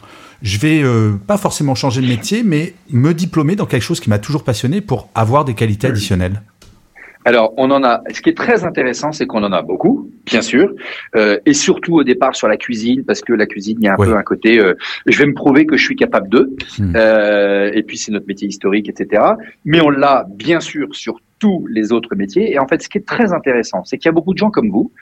je 0.42 0.58
vais 0.58 0.82
euh, 0.82 1.12
pas 1.26 1.36
forcément 1.36 1.74
changer 1.74 2.00
de 2.00 2.06
métier, 2.06 2.42
mais 2.42 2.74
me 2.90 3.12
diplômer 3.12 3.56
dans 3.56 3.66
quelque 3.66 3.82
chose 3.82 4.00
qui 4.00 4.10
m'a 4.10 4.18
toujours 4.18 4.44
passionné 4.44 4.80
pour 4.80 5.08
avoir 5.14 5.44
des 5.44 5.54
qualités 5.54 5.88
additionnelles? 5.88 6.42
Alors, 7.24 7.54
on 7.56 7.70
en 7.70 7.82
a. 7.82 8.02
Ce 8.12 8.20
qui 8.20 8.28
est 8.30 8.36
très 8.36 8.64
intéressant, 8.64 9.12
c'est 9.12 9.26
qu'on 9.26 9.42
en 9.42 9.52
a 9.52 9.62
beaucoup, 9.62 10.10
bien 10.26 10.42
sûr, 10.42 10.74
euh, 11.16 11.38
et 11.46 11.54
surtout 11.54 11.94
au 11.94 12.04
départ 12.04 12.36
sur 12.36 12.48
la 12.48 12.58
cuisine, 12.58 13.02
parce 13.04 13.22
que 13.22 13.32
la 13.32 13.46
cuisine, 13.46 13.78
il 13.80 13.84
y 13.84 13.88
a 13.88 13.94
un 13.94 13.96
peu 13.96 14.14
un 14.14 14.22
côté. 14.22 14.60
Euh, 14.60 14.74
je 15.06 15.18
vais 15.18 15.26
me 15.26 15.34
prouver 15.34 15.64
que 15.64 15.76
je 15.76 15.84
suis 15.84 15.96
capable 15.96 16.28
de. 16.28 16.54
Hmm. 16.78 16.92
Euh, 16.96 17.70
et 17.72 17.82
puis 17.82 17.96
c'est 17.96 18.12
notre 18.12 18.26
métier 18.26 18.46
historique, 18.48 18.88
etc. 18.88 19.22
Mais 19.64 19.80
on 19.80 19.88
l'a 19.88 20.26
bien 20.28 20.60
sûr 20.60 20.94
sur 20.94 21.20
tous 21.38 21.66
les 21.68 21.92
autres 21.92 22.14
métiers. 22.14 22.52
Et 22.52 22.58
en 22.58 22.68
fait, 22.68 22.82
ce 22.82 22.88
qui 22.88 22.98
est 22.98 23.06
très 23.06 23.32
intéressant, 23.32 23.84
c'est 23.84 23.96
qu'il 23.96 24.06
y 24.06 24.10
a 24.10 24.12
beaucoup 24.12 24.34
de 24.34 24.38
gens 24.38 24.50
comme 24.50 24.70
vous 24.70 24.92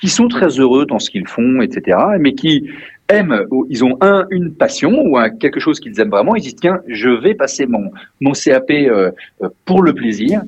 qui 0.00 0.08
sont 0.08 0.28
très 0.28 0.48
heureux 0.60 0.86
dans 0.86 1.00
ce 1.00 1.10
qu'ils 1.10 1.26
font, 1.26 1.60
etc. 1.60 1.98
Mais 2.20 2.34
qui 2.34 2.70
aiment, 3.08 3.44
ils 3.68 3.84
ont 3.84 3.98
un, 4.00 4.26
une 4.30 4.54
passion 4.54 5.02
ou 5.04 5.18
un, 5.18 5.30
quelque 5.30 5.58
chose 5.58 5.80
qu'ils 5.80 5.98
aiment 6.00 6.10
vraiment. 6.10 6.36
Ils 6.36 6.42
disent 6.42 6.56
tiens, 6.56 6.80
je 6.86 7.10
vais 7.10 7.34
passer 7.34 7.66
mon 7.66 7.90
mon 8.20 8.32
CAP 8.32 8.70
euh, 8.70 9.10
pour 9.64 9.82
le 9.82 9.92
plaisir. 9.92 10.42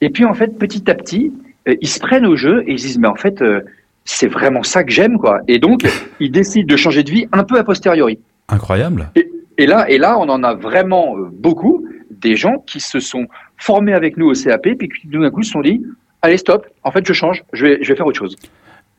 Et 0.00 0.10
puis 0.10 0.24
en 0.24 0.34
fait, 0.34 0.58
petit 0.58 0.90
à 0.90 0.94
petit, 0.94 1.32
euh, 1.68 1.74
ils 1.80 1.88
se 1.88 2.00
prennent 2.00 2.26
au 2.26 2.36
jeu 2.36 2.62
et 2.66 2.72
ils 2.72 2.76
disent 2.76 2.98
mais 2.98 3.08
en 3.08 3.16
fait, 3.16 3.42
euh, 3.42 3.60
c'est 4.04 4.28
vraiment 4.28 4.62
ça 4.62 4.84
que 4.84 4.90
j'aime 4.90 5.18
quoi. 5.18 5.40
Et 5.48 5.58
donc, 5.58 5.82
ils 6.20 6.30
décident 6.30 6.66
de 6.66 6.76
changer 6.76 7.02
de 7.02 7.10
vie 7.10 7.26
un 7.32 7.44
peu 7.44 7.58
a 7.58 7.64
posteriori. 7.64 8.18
Incroyable. 8.48 9.10
Et, 9.58 9.66
là, 9.66 9.90
et 9.90 9.98
là, 9.98 10.16
on 10.18 10.28
en 10.28 10.42
a 10.42 10.54
vraiment 10.54 11.16
euh, 11.16 11.28
beaucoup 11.32 11.86
des 12.10 12.36
gens 12.36 12.62
qui 12.66 12.80
se 12.80 13.00
sont 13.00 13.26
formés 13.56 13.92
avec 13.92 14.16
nous 14.16 14.30
au 14.30 14.32
CAP 14.32 14.68
puis 14.78 14.88
qui 14.88 15.08
d'un 15.08 15.30
coup 15.30 15.42
se 15.42 15.52
sont 15.52 15.60
dit 15.60 15.82
allez 16.22 16.36
stop, 16.36 16.66
en 16.82 16.90
fait 16.90 17.06
je 17.06 17.12
change, 17.12 17.44
je 17.52 17.64
vais, 17.64 17.78
je 17.82 17.88
vais 17.88 17.96
faire 17.96 18.06
autre 18.06 18.18
chose. 18.18 18.36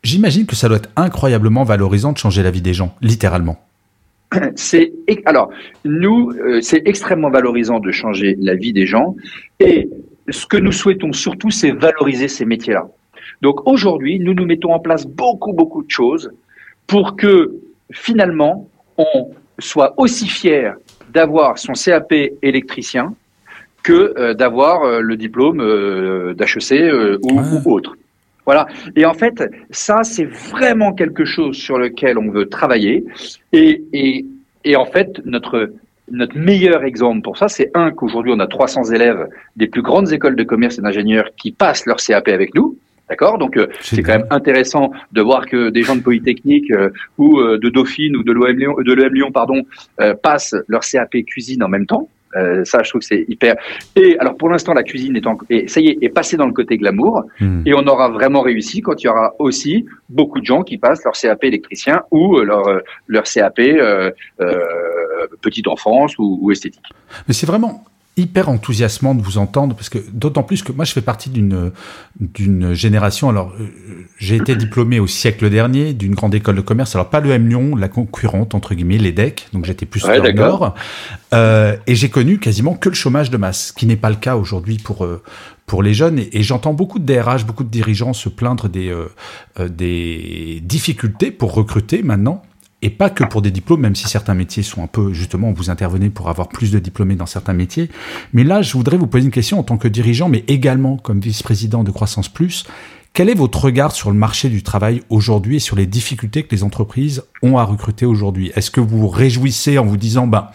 J'imagine 0.03 0.45
que 0.45 0.55
ça 0.55 0.69
doit 0.69 0.77
être 0.77 0.89
incroyablement 0.95 1.63
valorisant 1.63 2.13
de 2.13 2.17
changer 2.17 2.43
la 2.43 2.51
vie 2.51 2.61
des 2.61 2.73
gens, 2.73 2.95
littéralement. 3.01 3.61
C'est 4.55 4.93
alors 5.25 5.49
nous, 5.83 6.31
c'est 6.61 6.83
extrêmement 6.85 7.31
valorisant 7.31 7.79
de 7.79 7.91
changer 7.91 8.37
la 8.39 8.53
vie 8.53 8.73
des 8.73 8.85
gens 8.85 9.15
et 9.59 9.89
ce 10.31 10.45
que 10.45 10.57
nous 10.57 10.71
souhaitons 10.71 11.13
surtout, 11.13 11.51
c'est 11.51 11.71
valoriser 11.71 12.27
ces 12.27 12.45
métiers-là. 12.45 12.87
Donc 13.41 13.67
aujourd'hui, 13.67 14.19
nous 14.19 14.33
nous 14.33 14.45
mettons 14.45 14.73
en 14.73 14.79
place 14.79 15.05
beaucoup, 15.05 15.53
beaucoup 15.53 15.83
de 15.83 15.89
choses 15.89 16.31
pour 16.87 17.15
que 17.15 17.55
finalement, 17.91 18.69
on 18.97 19.31
soit 19.59 19.93
aussi 19.97 20.27
fier 20.27 20.75
d'avoir 21.11 21.57
son 21.57 21.73
CAP 21.73 22.13
électricien 22.41 23.13
que 23.83 24.13
euh, 24.17 24.33
d'avoir 24.33 24.83
euh, 24.83 24.99
le 24.99 25.15
diplôme 25.15 25.61
euh, 25.61 26.33
d'HEC 26.33 27.19
ou, 27.23 27.39
ou, 27.39 27.71
autre. 27.73 27.95
Voilà. 28.45 28.67
Et 28.95 29.05
en 29.05 29.13
fait, 29.13 29.43
ça, 29.69 30.03
c'est 30.03 30.25
vraiment 30.25 30.93
quelque 30.93 31.23
chose 31.23 31.55
sur 31.55 31.77
lequel 31.77 32.17
on 32.17 32.31
veut 32.31 32.49
travailler. 32.49 33.05
Et, 33.53 33.83
et, 33.93 34.25
et 34.65 34.75
en 34.75 34.85
fait, 34.85 35.21
notre 35.25 35.71
notre 36.11 36.37
meilleur 36.37 36.83
exemple 36.83 37.21
pour 37.21 37.37
ça, 37.37 37.47
c'est 37.47 37.71
un 37.73 37.91
qu'aujourd'hui 37.91 38.33
on 38.35 38.39
a 38.39 38.47
300 38.47 38.91
élèves 38.91 39.27
des 39.55 39.67
plus 39.67 39.81
grandes 39.81 40.11
écoles 40.11 40.35
de 40.35 40.43
commerce 40.43 40.79
et 40.79 40.81
d'ingénieurs 40.81 41.29
qui 41.37 41.51
passent 41.51 41.85
leur 41.85 41.97
CAP 41.97 42.27
avec 42.27 42.55
nous. 42.55 42.77
D'accord? 43.09 43.39
Donc 43.39 43.57
euh, 43.57 43.67
c'est 43.81 44.03
quand 44.03 44.17
même 44.17 44.27
intéressant 44.29 44.91
de 45.11 45.21
voir 45.21 45.47
que 45.47 45.69
des 45.69 45.81
gens 45.81 45.95
de 45.95 46.01
Polytechnique 46.01 46.69
euh, 46.71 46.89
ou 47.17 47.39
euh, 47.39 47.57
de 47.57 47.69
Dauphine 47.69 48.15
ou 48.15 48.23
de 48.23 48.31
l'OM 48.31 48.55
Lyon, 48.55 48.75
de 48.85 48.93
l'OM 48.93 49.13
Lyon 49.13 49.31
pardon, 49.31 49.63
passent 50.21 50.55
leur 50.67 50.81
CAP 50.81 51.15
cuisine 51.25 51.63
en 51.63 51.69
même 51.69 51.87
temps. 51.87 52.07
Euh, 52.35 52.63
ça, 52.63 52.83
je 52.83 52.89
trouve 52.89 53.01
que 53.01 53.07
c'est 53.07 53.25
hyper. 53.27 53.55
Et 53.95 54.17
alors, 54.19 54.35
pour 54.35 54.49
l'instant, 54.49 54.73
la 54.73 54.83
cuisine 54.83 55.15
est, 55.15 55.25
en... 55.25 55.37
et 55.49 55.67
ça 55.67 55.79
y 55.79 55.87
est, 55.87 55.97
est 56.01 56.09
passée 56.09 56.37
dans 56.37 56.45
le 56.45 56.53
côté 56.53 56.77
glamour. 56.77 57.23
Hmm. 57.39 57.63
Et 57.65 57.73
on 57.73 57.85
aura 57.87 58.09
vraiment 58.09 58.41
réussi 58.41 58.81
quand 58.81 59.01
il 59.01 59.07
y 59.07 59.09
aura 59.09 59.33
aussi 59.39 59.85
beaucoup 60.09 60.39
de 60.39 60.45
gens 60.45 60.63
qui 60.63 60.77
passent 60.77 61.03
leur 61.03 61.13
CAP 61.13 61.43
électricien 61.43 62.03
ou 62.11 62.37
euh, 62.37 62.43
leur 62.43 62.67
euh, 62.67 62.79
leur 63.07 63.23
CAP 63.23 63.59
euh, 63.59 64.11
petite 65.41 65.67
enfance 65.67 66.17
ou, 66.17 66.39
ou 66.41 66.51
esthétique. 66.51 66.85
Mais 67.27 67.33
c'est 67.33 67.47
vraiment 67.47 67.83
hyper 68.19 68.49
enthousiasmant 68.49 69.15
de 69.15 69.21
vous 69.21 69.37
entendre 69.37 69.75
parce 69.75 69.89
que 69.89 69.99
d'autant 70.11 70.43
plus 70.43 70.61
que 70.61 70.71
moi 70.71 70.85
je 70.85 70.91
fais 70.91 71.01
partie 71.01 71.29
d'une 71.29 71.71
d'une 72.19 72.73
génération 72.73 73.29
alors 73.29 73.53
euh, 73.59 73.67
j'ai 74.17 74.35
été 74.35 74.55
diplômé 74.55 74.99
au 74.99 75.07
siècle 75.07 75.49
dernier 75.49 75.93
d'une 75.93 76.15
grande 76.15 76.35
école 76.35 76.55
de 76.55 76.61
commerce 76.61 76.95
alors 76.95 77.09
pas 77.09 77.21
le 77.21 77.31
M 77.31 77.47
Lyon 77.47 77.75
la 77.75 77.87
concurrente 77.87 78.55
entre 78.55 78.75
guillemets 78.75 78.97
l'EDEC 78.97 79.47
donc 79.53 79.65
j'étais 79.65 79.85
plus 79.85 80.03
ouais, 80.03 80.33
nord. 80.33 80.75
Euh, 81.33 81.77
et 81.87 81.95
j'ai 81.95 82.09
connu 82.09 82.39
quasiment 82.39 82.73
que 82.73 82.89
le 82.89 82.95
chômage 82.95 83.29
de 83.29 83.37
masse 83.37 83.67
ce 83.67 83.73
qui 83.73 83.85
n'est 83.85 83.95
pas 83.95 84.09
le 84.09 84.15
cas 84.15 84.35
aujourd'hui 84.35 84.77
pour 84.77 85.05
euh, 85.05 85.21
pour 85.65 85.83
les 85.83 85.93
jeunes. 85.93 86.17
Et, 86.17 86.41
j'entends 86.41 86.73
beaucoup 86.73 86.97
de 86.97 87.05
DRH 87.05 87.45
beaucoup 87.45 87.63
de 87.63 87.69
dirigeants 87.69 88.13
se 88.13 88.27
plaindre 88.27 88.67
des 88.67 88.89
euh, 88.89 89.69
des 89.69 90.59
difficultés 90.63 91.29
pour 91.29 91.53
recruter 91.53 92.01
maintenant 92.01 92.41
et 92.81 92.89
pas 92.89 93.09
que 93.09 93.23
pour 93.23 93.41
des 93.41 93.51
diplômes, 93.51 93.81
même 93.81 93.95
si 93.95 94.07
certains 94.07 94.33
métiers 94.33 94.63
sont 94.63 94.83
un 94.83 94.87
peu, 94.87 95.13
justement, 95.13 95.51
vous 95.51 95.69
intervenez 95.69 96.09
pour 96.09 96.29
avoir 96.29 96.47
plus 96.47 96.71
de 96.71 96.79
diplômés 96.79 97.15
dans 97.15 97.25
certains 97.25 97.53
métiers. 97.53 97.89
Mais 98.33 98.43
là, 98.43 98.61
je 98.61 98.73
voudrais 98.73 98.97
vous 98.97 99.07
poser 99.07 99.25
une 99.25 99.31
question 99.31 99.59
en 99.59 99.63
tant 99.63 99.77
que 99.77 99.87
dirigeant, 99.87 100.29
mais 100.29 100.45
également 100.47 100.97
comme 100.97 101.19
vice-président 101.19 101.83
de 101.83 101.91
Croissance 101.91 102.29
Plus. 102.29 102.65
Quel 103.13 103.27
est 103.27 103.35
votre 103.35 103.65
regard 103.65 103.91
sur 103.91 104.11
le 104.11 104.17
marché 104.17 104.49
du 104.49 104.63
travail 104.63 105.01
aujourd'hui 105.09 105.57
et 105.57 105.59
sur 105.59 105.75
les 105.75 105.87
difficultés 105.87 106.43
que 106.43 106.55
les 106.55 106.63
entreprises 106.63 107.23
ont 107.41 107.57
à 107.57 107.63
recruter 107.63 108.05
aujourd'hui? 108.05 108.51
Est-ce 108.55 108.71
que 108.71 108.79
vous 108.79 109.09
réjouissez 109.09 109.77
en 109.77 109.85
vous 109.85 109.97
disant, 109.97 110.27
bah, 110.27 110.53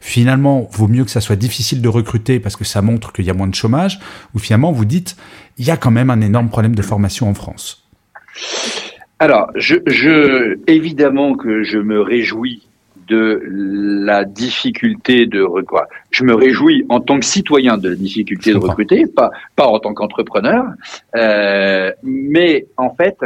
finalement, 0.00 0.68
vaut 0.70 0.86
mieux 0.86 1.04
que 1.04 1.10
ça 1.10 1.20
soit 1.20 1.34
difficile 1.34 1.80
de 1.80 1.88
recruter 1.88 2.38
parce 2.38 2.56
que 2.56 2.64
ça 2.64 2.82
montre 2.82 3.12
qu'il 3.12 3.24
y 3.24 3.30
a 3.30 3.34
moins 3.34 3.48
de 3.48 3.54
chômage, 3.54 3.98
ou 4.34 4.38
finalement 4.38 4.70
vous 4.70 4.84
dites, 4.84 5.16
il 5.58 5.64
y 5.64 5.70
a 5.70 5.76
quand 5.76 5.90
même 5.90 6.10
un 6.10 6.20
énorme 6.20 6.50
problème 6.50 6.74
de 6.74 6.82
formation 6.82 7.28
en 7.28 7.34
France? 7.34 7.88
Alors, 9.18 9.50
je, 9.54 9.76
je, 9.86 10.58
évidemment 10.66 11.34
que 11.34 11.62
je 11.62 11.78
me 11.78 12.00
réjouis 12.00 12.66
de 13.06 13.42
la 13.46 14.24
difficulté 14.24 15.26
de 15.26 15.44
quoi 15.62 15.88
Je 16.10 16.24
me 16.24 16.34
réjouis 16.34 16.84
en 16.88 17.00
tant 17.00 17.18
que 17.18 17.24
citoyen 17.24 17.76
de 17.76 17.90
la 17.90 17.94
difficulté 17.96 18.52
de 18.52 18.58
recruter, 18.58 19.06
pas 19.06 19.30
pas 19.56 19.66
en 19.66 19.78
tant 19.78 19.94
qu'entrepreneur, 19.94 20.64
euh, 21.16 21.92
mais 22.02 22.66
en 22.76 22.94
fait, 22.94 23.18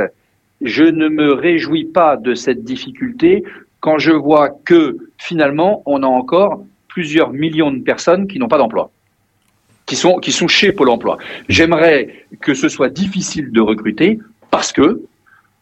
je 0.61 0.85
ne 0.85 1.09
me 1.09 1.33
réjouis 1.33 1.85
pas 1.85 2.17
de 2.17 2.35
cette 2.35 2.65
difficulté 2.65 3.45
quand 3.81 3.99
je 3.99 4.13
vois 4.13 4.51
que 4.65 4.97
finalement 5.17 5.83
on 5.87 6.03
a 6.03 6.07
encore 6.07 6.65
plusieurs 6.89 7.33
millions 7.33 7.71
de 7.71 7.81
personnes 7.81 8.27
qui 8.27 8.39
n'ont 8.39 8.49
pas 8.49 8.59
d'emploi. 8.59 8.91
qui 9.87 9.97
sont, 9.97 10.19
qui 10.19 10.33
sont 10.33 10.49
chez 10.49 10.73
Pôle 10.73 10.91
emploi. 10.91 11.17
J'aimerais 11.49 12.27
que 12.41 12.53
ce 12.53 12.69
soit 12.69 12.91
difficile 12.91 13.53
de 13.53 13.61
recruter 13.61 14.19
parce 14.51 14.73
que 14.73 15.03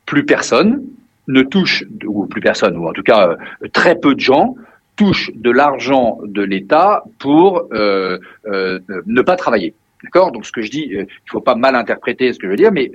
plus 0.06 0.24
personne 0.24 0.82
ne 1.28 1.42
touche, 1.42 1.84
ou 2.04 2.26
plus 2.26 2.40
personne, 2.40 2.76
ou 2.76 2.88
en 2.88 2.92
tout 2.92 3.02
cas 3.02 3.30
euh, 3.30 3.68
très 3.72 3.96
peu 3.96 4.14
de 4.14 4.20
gens 4.20 4.54
touchent 4.94 5.30
de 5.34 5.50
l'argent 5.50 6.18
de 6.24 6.42
l'État 6.42 7.04
pour 7.18 7.68
euh, 7.72 8.18
euh, 8.46 8.78
ne 9.06 9.22
pas 9.22 9.36
travailler. 9.36 9.74
D'accord? 10.02 10.32
Donc 10.32 10.46
ce 10.46 10.52
que 10.52 10.62
je 10.62 10.70
dis, 10.70 10.86
il 10.90 11.06
faut 11.26 11.40
pas 11.40 11.54
mal 11.54 11.74
interpréter 11.74 12.32
ce 12.32 12.38
que 12.38 12.46
je 12.46 12.50
veux 12.50 12.56
dire, 12.56 12.72
mais 12.72 12.90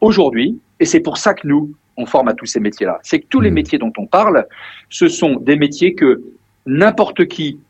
aujourd'hui, 0.00 0.58
et 0.80 0.84
c'est 0.84 1.00
pour 1.00 1.18
ça 1.18 1.34
que 1.34 1.46
nous, 1.46 1.72
on 1.96 2.04
forme 2.04 2.28
à 2.28 2.34
tous 2.34 2.46
ces 2.46 2.58
métiers-là, 2.58 2.98
c'est 3.02 3.20
que 3.20 3.26
tous 3.28 3.40
les 3.40 3.50
mmh. 3.50 3.54
métiers 3.54 3.78
dont 3.78 3.92
on 3.96 4.06
parle, 4.06 4.46
ce 4.88 5.08
sont 5.08 5.36
des 5.36 5.56
métiers 5.56 5.94
que 5.94 6.22
n'importe 6.66 7.26
qui 7.26 7.60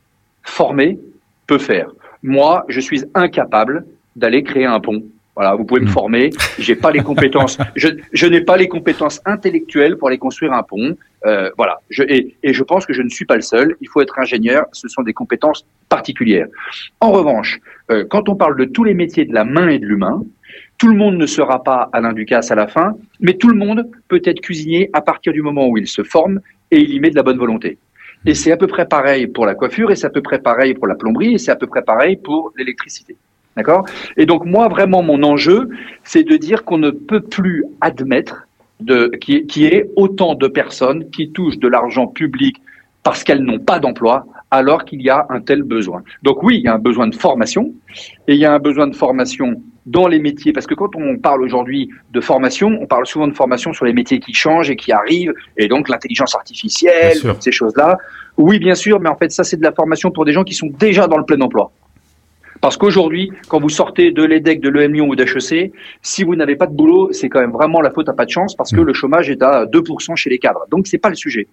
formé 0.43 0.99
peut 1.47 1.59
faire. 1.59 1.91
Moi, 2.23 2.65
je 2.69 2.81
suis 2.81 3.05
incapable 3.15 3.85
d'aller 4.17 4.43
créer 4.43 4.67
un 4.67 4.81
pont. 4.81 5.03
Voilà, 5.35 5.55
vous 5.55 5.65
pouvez 5.65 5.81
me 5.81 5.87
hmm. 5.87 5.91
former. 5.91 6.31
J'ai 6.59 6.77
pas 6.77 6.91
les 6.91 7.01
compétences. 7.01 7.59
Je, 7.77 7.89
je 8.13 8.27
n'ai 8.27 8.43
pas 8.43 8.57
les 8.57 8.69
compétences 8.69 9.21
intellectuelles 9.25 9.97
pour 9.97 10.09
aller 10.09 10.19
construire 10.19 10.53
un 10.53 10.63
pont. 10.63 10.97
Euh, 11.25 11.51
voilà. 11.57 11.81
Je, 11.89 12.03
et, 12.03 12.37
et, 12.43 12.53
je 12.53 12.63
pense 12.63 12.85
que 12.85 12.93
je 12.93 13.03
ne 13.03 13.09
suis 13.09 13.25
pas 13.25 13.37
le 13.37 13.43
seul. 13.43 13.77
Il 13.81 13.89
faut 13.89 14.03
être 14.03 14.19
ingénieur. 14.19 14.67
Ce 14.73 14.89
sont 14.89 15.03
des 15.03 15.15
compétences 15.15 15.67
particulières. 15.89 16.49
En 17.01 17.13
revanche, 17.13 17.61
euh, 17.91 18.05
quand 18.09 18.29
on 18.29 18.37
parle 18.37 18.59
de 18.59 18.65
tous 18.65 18.85
les 18.85 18.95
métiers 18.95 19.25
de 19.25 19.33
la 19.33 19.45
main 19.45 19.69
et 19.69 19.79
de 19.79 19.87
l'humain, 19.87 20.23
tout 20.77 20.89
le 20.89 20.97
monde 20.97 21.17
ne 21.17 21.27
sera 21.27 21.63
pas 21.63 21.89
Alain 21.93 22.13
Ducasse 22.13 22.51
à 22.51 22.55
la 22.55 22.67
fin, 22.67 22.97
mais 23.21 23.35
tout 23.35 23.49
le 23.49 23.57
monde 23.57 23.89
peut 24.09 24.21
être 24.25 24.41
cuisinier 24.41 24.91
à 24.93 25.01
partir 25.01 25.33
du 25.33 25.41
moment 25.41 25.69
où 25.69 25.79
il 25.79 25.87
se 25.87 26.03
forme 26.03 26.41
et 26.71 26.81
il 26.81 26.93
y 26.93 27.01
met 27.01 27.11
de 27.11 27.17
la 27.17 27.23
bonne 27.23 27.39
volonté. 27.39 27.79
Et 28.27 28.35
c'est 28.35 28.53
à 28.53 28.57
peu 28.57 28.67
près 28.67 28.87
pareil 28.87 29.27
pour 29.27 29.47
la 29.47 29.55
coiffure, 29.55 29.91
et 29.91 29.97
c'est 29.97 30.07
à 30.07 30.11
peu 30.11 30.23
près 30.23 30.39
pareil 30.41 30.75
pour 30.75 30.87
la 30.87 30.95
plomberie, 30.95 31.35
et 31.35 31.39
c'est 31.39 31.51
à 31.51 31.57
peu 31.57 31.67
près 31.67 31.83
pareil 31.83 32.17
pour 32.17 32.53
l'électricité. 32.57 33.17
D'accord? 33.57 33.85
Et 34.17 34.27
donc 34.27 34.45
moi, 34.45 34.69
vraiment, 34.69 35.03
mon 35.03 35.23
enjeu, 35.23 35.69
c'est 36.05 36.25
de 36.25 36.37
dire 36.37 36.65
qu'on 36.65 36.79
ne 36.79 36.91
peut 36.91 37.21
plus 37.21 37.65
admettre 37.81 38.47
de, 38.81 39.13
qui 39.21 39.47
qui 39.47 39.67
ait 39.67 39.91
autant 39.97 40.35
de 40.35 40.49
personnes 40.49 41.11
qui 41.11 41.31
touchent 41.31 41.59
de 41.59 41.69
l'argent 41.69 42.07
public 42.07 42.57
parce 43.03 43.25
qu'elles 43.25 43.43
n'ont 43.43 43.59
pas 43.59 43.81
d'emploi, 43.81 44.27
alors 44.51 44.85
qu'il 44.85 45.03
y 45.03 45.11
a 45.11 45.27
un 45.29 45.41
tel 45.41 45.63
besoin. 45.63 46.03
Donc 46.23 46.43
oui, 46.43 46.59
il 46.59 46.63
y 46.63 46.69
a 46.69 46.75
un 46.75 46.79
besoin 46.79 47.09
de 47.09 47.15
formation, 47.15 47.73
et 48.29 48.35
il 48.35 48.39
y 48.39 48.45
a 48.45 48.53
un 48.53 48.59
besoin 48.59 48.87
de 48.87 48.95
formation 48.95 49.61
dans 49.87 50.07
les 50.07 50.21
métiers, 50.21 50.53
parce 50.53 50.67
que 50.67 50.75
quand 50.75 50.95
on 50.95 51.19
parle 51.19 51.43
aujourd'hui 51.43 51.89
de 52.13 52.21
formation, 52.21 52.69
on 52.81 52.87
parle 52.87 53.07
souvent 53.07 53.27
de 53.27 53.33
formation 53.33 53.73
sur 53.73 53.85
les 53.85 53.93
métiers 53.93 54.21
qui 54.21 54.33
changent 54.33 54.71
et 54.71 54.77
qui 54.77 54.93
arrivent, 54.93 55.35
et 55.57 55.67
donc 55.67 55.89
l'intelligence 55.89 56.37
artificielle, 56.37 57.17
ces 57.41 57.51
choses-là. 57.51 57.99
Oui, 58.37 58.61
bien 58.61 58.77
sûr, 58.77 59.01
mais 59.01 59.09
en 59.09 59.17
fait, 59.17 59.33
ça, 59.33 59.43
c'est 59.43 59.57
de 59.57 59.65
la 59.65 59.73
formation 59.73 60.13
pour 60.13 60.25
des 60.25 60.33
gens 60.33 60.45
qui 60.45 60.55
sont 60.55 60.71
déjà 60.79 61.09
dans 61.09 61.17
le 61.17 61.25
plein 61.25 61.41
emploi. 61.41 61.73
Parce 62.63 62.79
qu'aujourd'hui, 62.79 63.31
quand 63.49 63.61
vous 63.61 63.69
sortez 63.69 64.11
de 64.13 64.23
l'EDEC, 64.23 64.61
de 64.61 64.71
l'EM 64.71 64.95
Lyon 64.95 65.09
ou 65.09 65.17
d'HEC, 65.17 65.73
si 66.01 66.25
vous 66.25 66.37
n'avez 66.37 66.57
pas 66.57 66.67
de 66.67 66.75
boulot, 66.75 67.13
c'est 67.13 67.29
quand 67.29 67.41
même 67.41 67.51
vraiment 67.51 67.83
la 67.83 67.91
faute 67.91 68.09
à 68.09 68.15
pas 68.15 68.25
de 68.25 68.31
chance 68.31 68.55
parce 68.55 68.71
que 68.71 68.81
mm. 68.81 68.85
le 68.85 68.93
chômage 68.95 69.29
est 69.29 69.43
à 69.43 69.67
2% 69.67 70.17
chez 70.17 70.31
les 70.31 70.39
cadres. 70.39 70.65
Donc, 70.71 70.87
c'est 70.87 70.99
pas 70.99 71.11
le 71.11 71.17
sujet. 71.17 71.49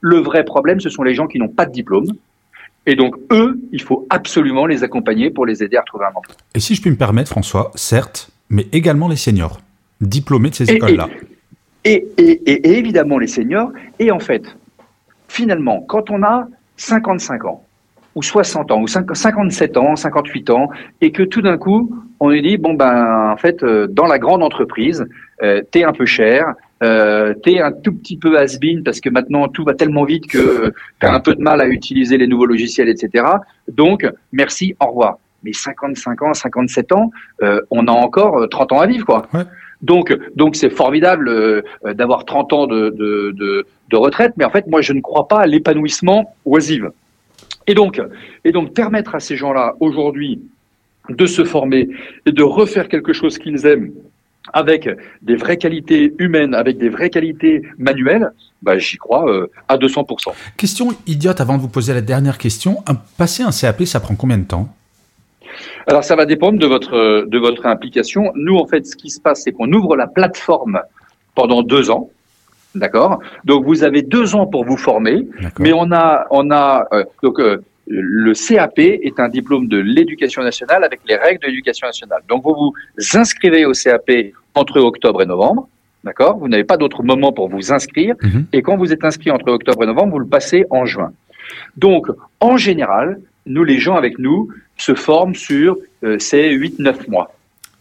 Le 0.00 0.18
vrai 0.18 0.44
problème, 0.44 0.78
ce 0.78 0.88
sont 0.88 1.02
les 1.02 1.14
gens 1.14 1.26
qui 1.26 1.38
n'ont 1.38 1.48
pas 1.48 1.66
de 1.66 1.72
diplôme, 1.72 2.06
et 2.86 2.96
donc, 2.96 3.16
eux, 3.30 3.60
il 3.72 3.82
faut 3.82 4.06
absolument 4.10 4.66
les 4.66 4.82
accompagner 4.82 5.30
pour 5.30 5.44
les 5.44 5.62
aider 5.62 5.76
à 5.76 5.80
retrouver 5.80 6.06
un 6.06 6.16
emploi. 6.16 6.34
Et 6.54 6.60
si 6.60 6.74
je 6.74 6.80
puis 6.80 6.90
me 6.90 6.96
permettre, 6.96 7.30
François, 7.30 7.70
certes, 7.74 8.30
mais 8.48 8.66
également 8.72 9.08
les 9.08 9.16
seniors, 9.16 9.60
diplômés 10.00 10.50
de 10.50 10.54
ces 10.54 10.70
écoles-là. 10.70 11.08
Et, 11.84 12.06
et, 12.18 12.78
évidemment 12.78 13.18
les 13.18 13.26
seniors. 13.26 13.70
Et 13.98 14.10
en 14.10 14.18
fait, 14.18 14.56
finalement, 15.28 15.84
quand 15.88 16.10
on 16.10 16.22
a 16.22 16.48
55 16.76 17.44
ans, 17.44 17.64
ou 18.20 18.22
60 18.22 18.70
ans, 18.70 18.82
ou 18.82 18.86
57 18.86 19.78
ans, 19.78 19.96
58 19.96 20.50
ans, 20.50 20.68
et 21.00 21.10
que 21.10 21.22
tout 21.22 21.40
d'un 21.40 21.56
coup, 21.56 21.90
on 22.20 22.28
lui 22.28 22.42
dit, 22.42 22.58
bon 22.58 22.74
ben, 22.74 23.30
en 23.32 23.36
fait, 23.38 23.62
euh, 23.62 23.86
dans 23.86 24.06
la 24.06 24.18
grande 24.18 24.42
entreprise, 24.42 25.06
euh, 25.42 25.62
t'es 25.70 25.84
un 25.84 25.92
peu 25.92 26.04
cher, 26.04 26.52
euh, 26.82 27.32
t'es 27.42 27.60
un 27.60 27.72
tout 27.72 27.92
petit 27.92 28.18
peu 28.18 28.38
has-been 28.38 28.82
parce 28.82 29.00
que 29.00 29.08
maintenant 29.08 29.48
tout 29.48 29.64
va 29.64 29.72
tellement 29.74 30.04
vite 30.04 30.26
que 30.26 30.72
t'as 30.98 31.12
un 31.14 31.20
peu 31.20 31.34
de 31.34 31.40
mal 31.40 31.62
à 31.62 31.66
utiliser 31.66 32.18
les 32.18 32.26
nouveaux 32.26 32.44
logiciels, 32.44 32.90
etc. 32.90 33.24
Donc, 33.68 34.06
merci, 34.32 34.76
au 34.80 34.88
revoir. 34.88 35.18
Mais 35.42 35.54
55 35.54 36.22
ans, 36.22 36.34
57 36.34 36.92
ans, 36.92 37.10
euh, 37.42 37.62
on 37.70 37.86
a 37.86 37.92
encore 37.92 38.46
30 38.50 38.72
ans 38.72 38.80
à 38.80 38.86
vivre, 38.86 39.06
quoi. 39.06 39.26
Donc, 39.80 40.14
donc 40.36 40.56
c'est 40.56 40.68
formidable 40.68 41.64
d'avoir 41.94 42.26
30 42.26 42.52
ans 42.52 42.66
de, 42.66 42.90
de, 42.90 43.32
de, 43.34 43.66
de, 43.88 43.96
retraite, 43.96 44.34
mais 44.36 44.44
en 44.44 44.50
fait, 44.50 44.66
moi, 44.66 44.82
je 44.82 44.92
ne 44.92 45.00
crois 45.00 45.26
pas 45.26 45.38
à 45.40 45.46
l'épanouissement 45.46 46.34
oisif. 46.44 46.82
Et 47.70 47.74
donc, 47.74 48.02
et 48.44 48.50
donc 48.50 48.74
permettre 48.74 49.14
à 49.14 49.20
ces 49.20 49.36
gens-là 49.36 49.76
aujourd'hui 49.78 50.40
de 51.08 51.24
se 51.24 51.44
former 51.44 51.88
et 52.26 52.32
de 52.32 52.42
refaire 52.42 52.88
quelque 52.88 53.12
chose 53.12 53.38
qu'ils 53.38 53.64
aiment 53.64 53.92
avec 54.52 54.88
des 55.22 55.36
vraies 55.36 55.56
qualités 55.56 56.12
humaines, 56.18 56.52
avec 56.52 56.78
des 56.78 56.88
vraies 56.88 57.10
qualités 57.10 57.62
manuelles, 57.78 58.32
bah, 58.62 58.76
j'y 58.76 58.96
crois 58.96 59.30
euh, 59.30 59.46
à 59.68 59.76
200%. 59.76 60.32
Question 60.56 60.88
idiote 61.06 61.40
avant 61.40 61.58
de 61.58 61.62
vous 61.62 61.68
poser 61.68 61.94
la 61.94 62.00
dernière 62.00 62.38
question. 62.38 62.82
passer 63.16 63.44
un 63.44 63.52
CAP, 63.52 63.84
ça 63.84 64.00
prend 64.00 64.16
combien 64.16 64.38
de 64.38 64.46
temps? 64.46 64.74
Alors 65.86 66.02
ça 66.02 66.16
va 66.16 66.26
dépendre 66.26 66.58
de 66.58 66.66
votre, 66.66 67.24
de 67.24 67.38
votre 67.38 67.66
implication. 67.66 68.32
Nous, 68.34 68.56
en 68.56 68.66
fait, 68.66 68.84
ce 68.84 68.96
qui 68.96 69.10
se 69.10 69.20
passe, 69.20 69.42
c'est 69.44 69.52
qu'on 69.52 69.72
ouvre 69.72 69.94
la 69.94 70.08
plateforme 70.08 70.80
pendant 71.36 71.62
deux 71.62 71.88
ans. 71.92 72.10
D'accord? 72.74 73.20
Donc 73.44 73.64
vous 73.64 73.82
avez 73.82 74.02
deux 74.02 74.34
ans 74.34 74.46
pour 74.46 74.64
vous 74.64 74.76
former, 74.76 75.26
mais 75.58 75.72
on 75.72 75.90
a, 75.92 76.26
on 76.30 76.50
a 76.50 76.86
euh, 76.92 77.04
donc 77.22 77.40
euh, 77.40 77.62
le 77.88 78.32
CAP 78.32 78.78
est 78.78 79.18
un 79.18 79.28
diplôme 79.28 79.66
de 79.66 79.78
l'éducation 79.78 80.42
nationale 80.42 80.84
avec 80.84 81.00
les 81.08 81.16
règles 81.16 81.40
de 81.40 81.48
l'éducation 81.48 81.88
nationale. 81.88 82.22
Donc 82.28 82.44
vous 82.44 82.54
vous 82.54 82.74
inscrivez 83.14 83.66
au 83.66 83.72
CAP 83.72 84.10
entre 84.54 84.80
octobre 84.80 85.22
et 85.22 85.26
novembre. 85.26 85.68
D'accord? 86.04 86.38
Vous 86.38 86.48
n'avez 86.48 86.64
pas 86.64 86.76
d'autre 86.76 87.02
moment 87.02 87.32
pour 87.32 87.48
vous 87.48 87.72
inscrire. 87.72 88.14
Mhm. 88.22 88.46
Et 88.52 88.62
quand 88.62 88.76
vous 88.76 88.92
êtes 88.92 89.04
inscrit 89.04 89.30
entre 89.30 89.50
octobre 89.50 89.82
et 89.82 89.86
novembre, 89.86 90.12
vous 90.12 90.18
le 90.20 90.26
passez 90.26 90.64
en 90.70 90.86
juin. 90.86 91.12
Donc, 91.76 92.06
en 92.38 92.56
général, 92.56 93.20
nous, 93.46 93.64
les 93.64 93.78
gens 93.78 93.96
avec 93.96 94.18
nous, 94.18 94.48
se 94.76 94.94
forment 94.94 95.34
sur 95.34 95.76
euh, 96.04 96.18
ces 96.18 96.56
8-9 96.56 97.10
mois. 97.10 97.34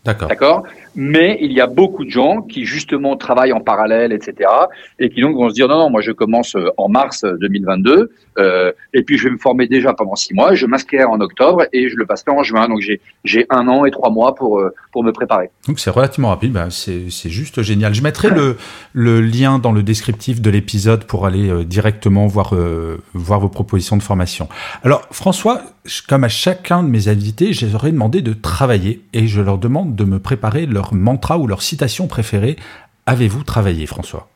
D'accord. 0.06 0.64
Mais 0.96 1.38
il 1.42 1.52
y 1.52 1.62
a 1.62 1.68
beaucoup 1.68 2.04
de 2.04 2.10
gens 2.10 2.42
qui 2.42 2.66
justement 2.66 3.16
travaillent 3.16 3.54
en 3.54 3.60
parallèle, 3.60 4.12
etc. 4.12 4.50
Et 4.98 5.10
qui 5.10 5.22
donc 5.22 5.36
vont 5.36 5.50
se 5.50 5.54
dire 5.54 5.68
non, 5.68 5.78
non, 5.78 5.90
moi 5.90 6.02
je 6.02 6.12
commence 6.12 6.56
euh, 6.56 6.70
en 6.78 6.90
mars 6.90 7.24
2022 7.24 8.10
euh, 8.40 8.72
et 8.94 9.04
puis 9.04 9.18
je 9.18 9.26
vais 9.26 9.32
me 9.32 9.38
former 9.38 9.68
déjà 9.68 9.94
pendant 9.94 10.16
six 10.16 10.34
mois. 10.34 10.56
Je 10.56 10.66
m'inscrirai 10.66 11.04
en 11.04 11.20
octobre 11.20 11.66
et 11.74 11.90
je 11.90 11.96
le 11.96 12.06
passerai 12.06 12.32
en 12.32 12.44
juin. 12.44 12.68
Donc 12.68 12.82
j'ai 13.24 13.46
un 13.50 13.68
an 13.68 13.86
et 13.86 13.92
trois 13.92 14.10
mois 14.10 14.36
pour 14.36 14.60
euh, 14.60 14.74
pour 14.92 15.04
me 15.04 15.12
préparer. 15.12 15.52
Donc 15.68 15.80
c'est 15.80 15.90
relativement 15.90 16.30
rapide. 16.30 16.54
Ben, 16.54 16.70
c'est 16.70 17.10
juste 17.10 17.62
génial. 17.62 17.94
Je 17.94 18.02
mettrai 18.02 18.30
le 18.30 18.58
le 18.94 19.22
lien 19.22 19.60
dans 19.60 19.72
le 19.72 19.84
descriptif 19.84 20.42
de 20.42 20.50
l'épisode 20.50 21.04
pour 21.06 21.26
aller 21.26 21.50
euh, 21.50 21.64
directement 21.64 22.28
voir 22.28 22.54
voir 23.14 23.40
vos 23.40 23.50
propositions 23.50 23.98
de 23.98 24.04
formation. 24.04 24.48
Alors 24.84 25.08
François, 25.12 25.62
comme 26.08 26.24
à 26.24 26.30
chacun 26.30 26.84
de 26.84 26.90
mes 26.90 27.08
invités, 27.08 27.54
je 27.54 27.66
leur 27.66 27.86
ai 27.86 27.92
demandé 27.92 28.22
de 28.22 28.34
travailler 28.34 29.02
et 29.14 29.28
je 29.28 29.42
leur 29.42 29.58
demande 29.58 29.96
de 29.96 30.04
me 30.04 30.20
préparer 30.20 30.66
leur 30.66 30.94
mantra 30.94 31.38
ou 31.38 31.48
leur 31.48 31.62
citation 31.62 32.08
préférée. 32.08 32.56
Avez-vous 33.06 33.44
travaillé, 33.44 33.86
François? 33.86 34.30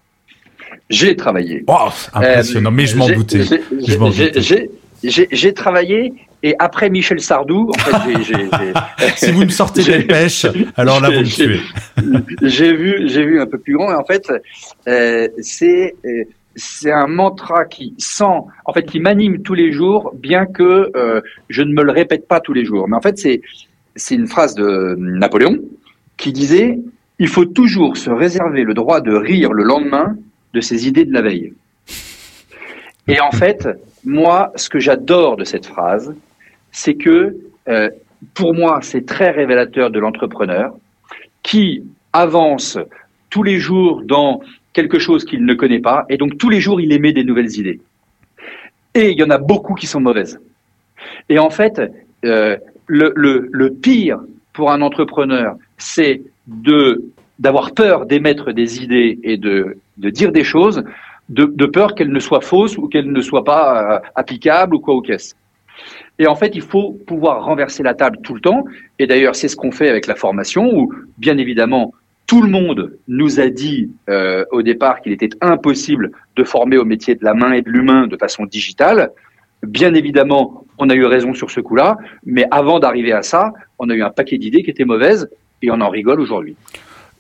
J'ai 0.90 1.16
travaillé. 1.16 1.64
Oh, 1.68 1.90
impressionnant, 2.14 2.72
mais 2.72 2.86
je 2.86 2.98
m'en 2.98 3.08
doutais. 3.08 3.44
J'ai 5.04 5.54
travaillé 5.54 6.14
et 6.46 6.56
après 6.60 6.90
Michel 6.90 7.22
Sardou, 7.22 7.70
en 7.70 7.80
fait, 7.80 9.16
si 9.16 9.32
vous 9.32 9.46
me 9.46 9.50
sortez 9.50 9.84
des 9.86 10.04
pêches, 10.04 10.46
alors 10.76 11.00
là 11.00 11.10
vous 11.10 11.22
me 11.22 11.26
tuez. 11.26 11.62
j'ai 12.42 12.76
vu, 12.76 13.08
j'ai 13.08 13.26
vu 13.26 13.40
un 13.40 13.46
peu 13.46 13.58
plus 13.58 13.76
grand. 13.78 13.92
Et 13.92 13.96
en 13.96 14.04
fait, 14.04 14.30
euh, 14.88 15.30
c'est 15.40 15.96
euh, 16.06 16.26
c'est 16.56 16.92
un 16.92 17.08
mantra 17.08 17.66
qui 17.66 17.96
sent, 17.98 18.40
en 18.66 18.74
fait, 18.74 18.84
qui 18.84 19.00
m'anime 19.00 19.42
tous 19.42 19.54
les 19.54 19.72
jours, 19.72 20.12
bien 20.16 20.46
que 20.46 20.92
euh, 20.96 21.22
je 21.50 21.62
ne 21.64 21.74
me 21.74 21.84
le 21.84 21.92
répète 21.92 22.28
pas 22.28 22.40
tous 22.40 22.54
les 22.54 22.66
jours. 22.66 22.88
Mais 22.88 22.96
en 22.96 23.02
fait, 23.02 23.18
c'est 23.18 23.42
c'est 23.96 24.16
une 24.16 24.28
phrase 24.28 24.56
de 24.56 24.96
Napoléon 24.98 25.60
qui 26.18 26.34
disait 26.34 26.80
il 27.20 27.28
faut 27.28 27.46
toujours 27.46 27.96
se 27.98 28.10
réserver 28.10 28.64
le 28.64 28.74
droit 28.74 29.02
de 29.02 29.14
rire 29.14 29.54
le 29.54 29.64
lendemain 29.64 30.16
de 30.54 30.62
ses 30.62 30.88
idées 30.88 31.06
de 31.06 31.14
la 31.14 31.22
veille. 31.22 31.54
Et 33.08 33.20
en 33.20 33.32
fait, 33.32 33.68
moi, 34.04 34.52
ce 34.56 34.70
que 34.70 34.80
j'adore 34.80 35.38
de 35.38 35.44
cette 35.44 35.66
phrase, 35.66 36.16
c'est 36.72 36.96
que 36.96 37.38
euh, 37.68 37.90
pour 38.34 38.54
moi, 38.54 38.80
c'est 38.82 39.06
très 39.06 39.32
révélateur 39.32 39.92
de 39.92 40.00
l'entrepreneur 40.00 40.76
qui 41.44 41.84
avance 42.14 42.78
tous 43.30 43.44
les 43.44 43.58
jours 43.60 44.02
dans 44.04 44.42
quelque 44.74 45.00
chose 45.00 45.24
qu'il 45.24 45.46
ne 45.46 45.54
connaît 45.54 45.80
pas, 45.80 46.06
et 46.10 46.18
donc 46.18 46.38
tous 46.38 46.50
les 46.50 46.60
jours, 46.60 46.82
il 46.82 46.92
émet 46.92 47.14
des 47.14 47.24
nouvelles 47.24 47.58
idées. 47.58 47.80
Et 48.96 49.12
il 49.12 49.20
y 49.20 49.24
en 49.24 49.30
a 49.30 49.38
beaucoup 49.38 49.74
qui 49.74 49.88
sont 49.88 50.00
mauvaises. 50.00 50.40
Et 51.30 51.40
en 51.40 51.50
fait, 51.50 51.82
euh, 52.26 52.58
le, 52.88 53.14
le, 53.16 53.74
pire 53.74 54.20
pour 54.54 54.72
un 54.72 54.82
entrepreneur, 54.82 55.56
c'est 55.78 56.22
de 56.48 57.04
d'avoir 57.40 57.74
peur 57.74 58.06
d'émettre 58.06 58.52
des 58.52 58.84
idées 58.84 59.20
et 59.24 59.38
de, 59.38 59.78
de 59.98 60.10
dire 60.10 60.32
des 60.32 60.44
choses, 60.44 60.84
de, 61.30 61.46
de 61.46 61.66
peur 61.66 61.96
qu'elles 61.96 62.12
ne 62.12 62.20
soient 62.20 62.42
fausses 62.42 62.78
ou 62.78 62.88
qu'elles 62.88 63.12
ne 63.12 63.22
soient 63.22 63.44
pas 63.44 63.96
euh, 63.96 64.00
applicables 64.16 64.76
ou 64.76 64.80
quoi 64.80 64.96
ou 64.96 65.02
qu'est-ce. 65.02 65.34
Et 66.20 66.28
en 66.28 66.36
fait, 66.36 66.52
il 66.56 66.62
faut 66.62 66.92
pouvoir 67.08 67.44
renverser 67.44 67.82
la 67.82 67.96
table 67.96 68.20
tout 68.24 68.36
le 68.36 68.40
temps. 68.40 68.66
Et 69.00 69.08
d'ailleurs, 69.08 69.36
c'est 69.36 69.48
ce 69.48 69.56
qu'on 69.56 69.72
fait 69.72 69.90
avec 69.90 70.06
la 70.06 70.16
formation, 70.16 70.72
où 70.74 70.94
bien 71.18 71.38
évidemment, 71.38 71.94
tout 72.34 72.42
le 72.42 72.50
monde 72.50 72.98
nous 73.08 73.40
a 73.40 73.48
dit 73.50 73.92
euh, 74.10 74.44
au 74.50 74.64
départ 74.64 75.02
qu'il 75.02 75.12
était 75.12 75.30
impossible 75.40 76.10
de 76.36 76.44
former 76.44 76.78
au 76.78 76.84
métier 76.84 77.14
de 77.14 77.24
la 77.24 77.36
main 77.36 77.52
et 77.52 77.62
de 77.62 77.70
l'humain 77.70 78.08
de 78.08 78.18
façon 78.18 78.46
digitale. 78.46 79.12
Bien 79.62 79.94
évidemment, 79.94 80.66
on 80.80 80.90
a 80.90 80.96
eu 80.96 81.06
raison 81.06 81.36
sur 81.36 81.52
ce 81.52 81.60
coup-là, 81.60 81.96
mais 82.26 82.48
avant 82.50 82.80
d'arriver 82.80 83.12
à 83.12 83.22
ça, 83.22 83.54
on 83.78 83.88
a 83.92 83.94
eu 83.94 84.02
un 84.02 84.10
paquet 84.10 84.40
d'idées 84.40 84.64
qui 84.64 84.72
étaient 84.72 84.84
mauvaises 84.84 85.30
et 85.62 85.70
on 85.70 85.80
en 85.80 85.90
rigole 85.90 86.20
aujourd'hui. 86.20 86.56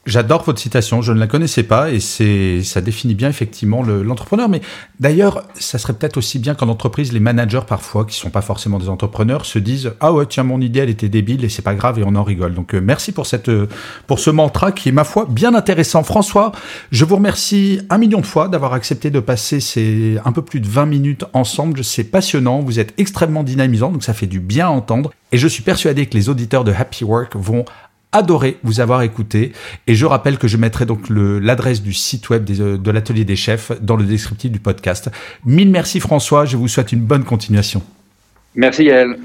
J'adore 0.05 0.43
votre 0.43 0.59
citation, 0.59 1.01
je 1.01 1.13
ne 1.13 1.19
la 1.19 1.27
connaissais 1.27 1.63
pas 1.63 1.89
et 1.89 2.01
c'est 2.01 2.61
ça 2.61 2.81
définit 2.81 3.15
bien 3.15 3.29
effectivement 3.29 3.81
l'entrepreneur. 3.83 4.49
mais 4.49 4.59
d'ailleurs, 4.99 5.43
ça 5.57 5.77
serait 5.77 5.93
peut-être 5.93 6.17
aussi 6.17 6.39
bien 6.39 6.55
qu'en 6.55 6.67
entreprise, 6.67 7.13
les 7.13 7.21
managers 7.21 7.61
parfois, 7.65 8.03
qui 8.03 8.17
sont 8.17 8.29
pas 8.29 8.41
forcément 8.41 8.79
des 8.79 8.89
entrepreneurs, 8.89 9.45
se 9.45 9.59
disent 9.59 9.93
ah 10.01 10.11
ouais 10.11 10.25
tiens 10.25 10.43
mon 10.43 10.59
idée 10.59 10.81
elle 10.81 10.89
était 10.89 11.07
débile 11.07 11.45
et 11.45 11.49
c'est 11.49 11.61
pas 11.61 11.73
grave 11.73 11.99
et 11.99 12.03
on 12.05 12.15
en 12.15 12.23
rigole. 12.23 12.53
Donc 12.53 12.75
euh, 12.75 12.81
merci 12.81 13.13
pour 13.13 13.25
cette 13.25 13.47
euh, 13.47 13.69
pour 14.05 14.19
ce 14.19 14.29
mantra 14.29 14.73
qui 14.73 14.89
est 14.89 14.91
ma 14.91 15.05
foi 15.05 15.25
bien 15.29 15.55
intéressant. 15.55 16.03
François, 16.03 16.51
je 16.91 17.05
vous 17.05 17.15
remercie 17.15 17.79
un 17.89 17.97
million 17.97 18.19
de 18.19 18.25
fois 18.25 18.49
d'avoir 18.49 18.73
accepté 18.73 19.09
de 19.09 19.21
passer 19.21 19.61
ces 19.61 20.17
un 20.25 20.33
peu 20.33 20.41
plus 20.41 20.59
de 20.59 20.67
20 20.67 20.85
minutes 20.85 21.23
ensemble. 21.31 21.81
C'est 21.81 22.03
passionnant, 22.03 22.59
vous 22.59 22.77
êtes 22.77 22.93
extrêmement 22.97 23.43
dynamisant 23.43 23.89
donc 23.89 24.03
ça 24.03 24.13
fait 24.13 24.27
du 24.27 24.41
bien 24.41 24.67
à 24.67 24.71
entendre 24.71 25.11
et 25.31 25.37
je 25.37 25.47
suis 25.47 25.63
persuadé 25.63 26.05
que 26.05 26.15
les 26.15 26.29
auditeurs 26.29 26.63
de 26.63 26.71
Happy 26.71 27.03
Work 27.03 27.35
vont 27.35 27.65
adoré 28.13 28.58
vous 28.63 28.80
avoir 28.80 29.02
écouté. 29.02 29.52
Et 29.88 29.95
je 29.95 30.06
rappelle 30.06 30.38
que 30.38 30.47
je 30.47 30.58
mettrai 30.58 30.86
donc 30.86 31.08
l'adresse 31.10 31.82
du 31.82 31.93
site 31.93 32.30
web 32.30 32.49
euh, 32.60 32.78
de 32.78 32.91
l'atelier 32.91 33.26
des 33.26 33.36
chefs 33.36 33.71
dans 33.82 33.95
le 33.95 34.06
descriptif 34.06 34.52
du 34.52 34.60
podcast. 34.60 35.10
Mille 35.45 35.69
merci 35.69 35.99
François, 35.99 36.45
je 36.45 36.56
vous 36.56 36.67
souhaite 36.67 36.91
une 36.91 37.02
bonne 37.02 37.23
continuation. 37.23 37.82
Merci 38.56 38.86
Yael. 38.86 39.17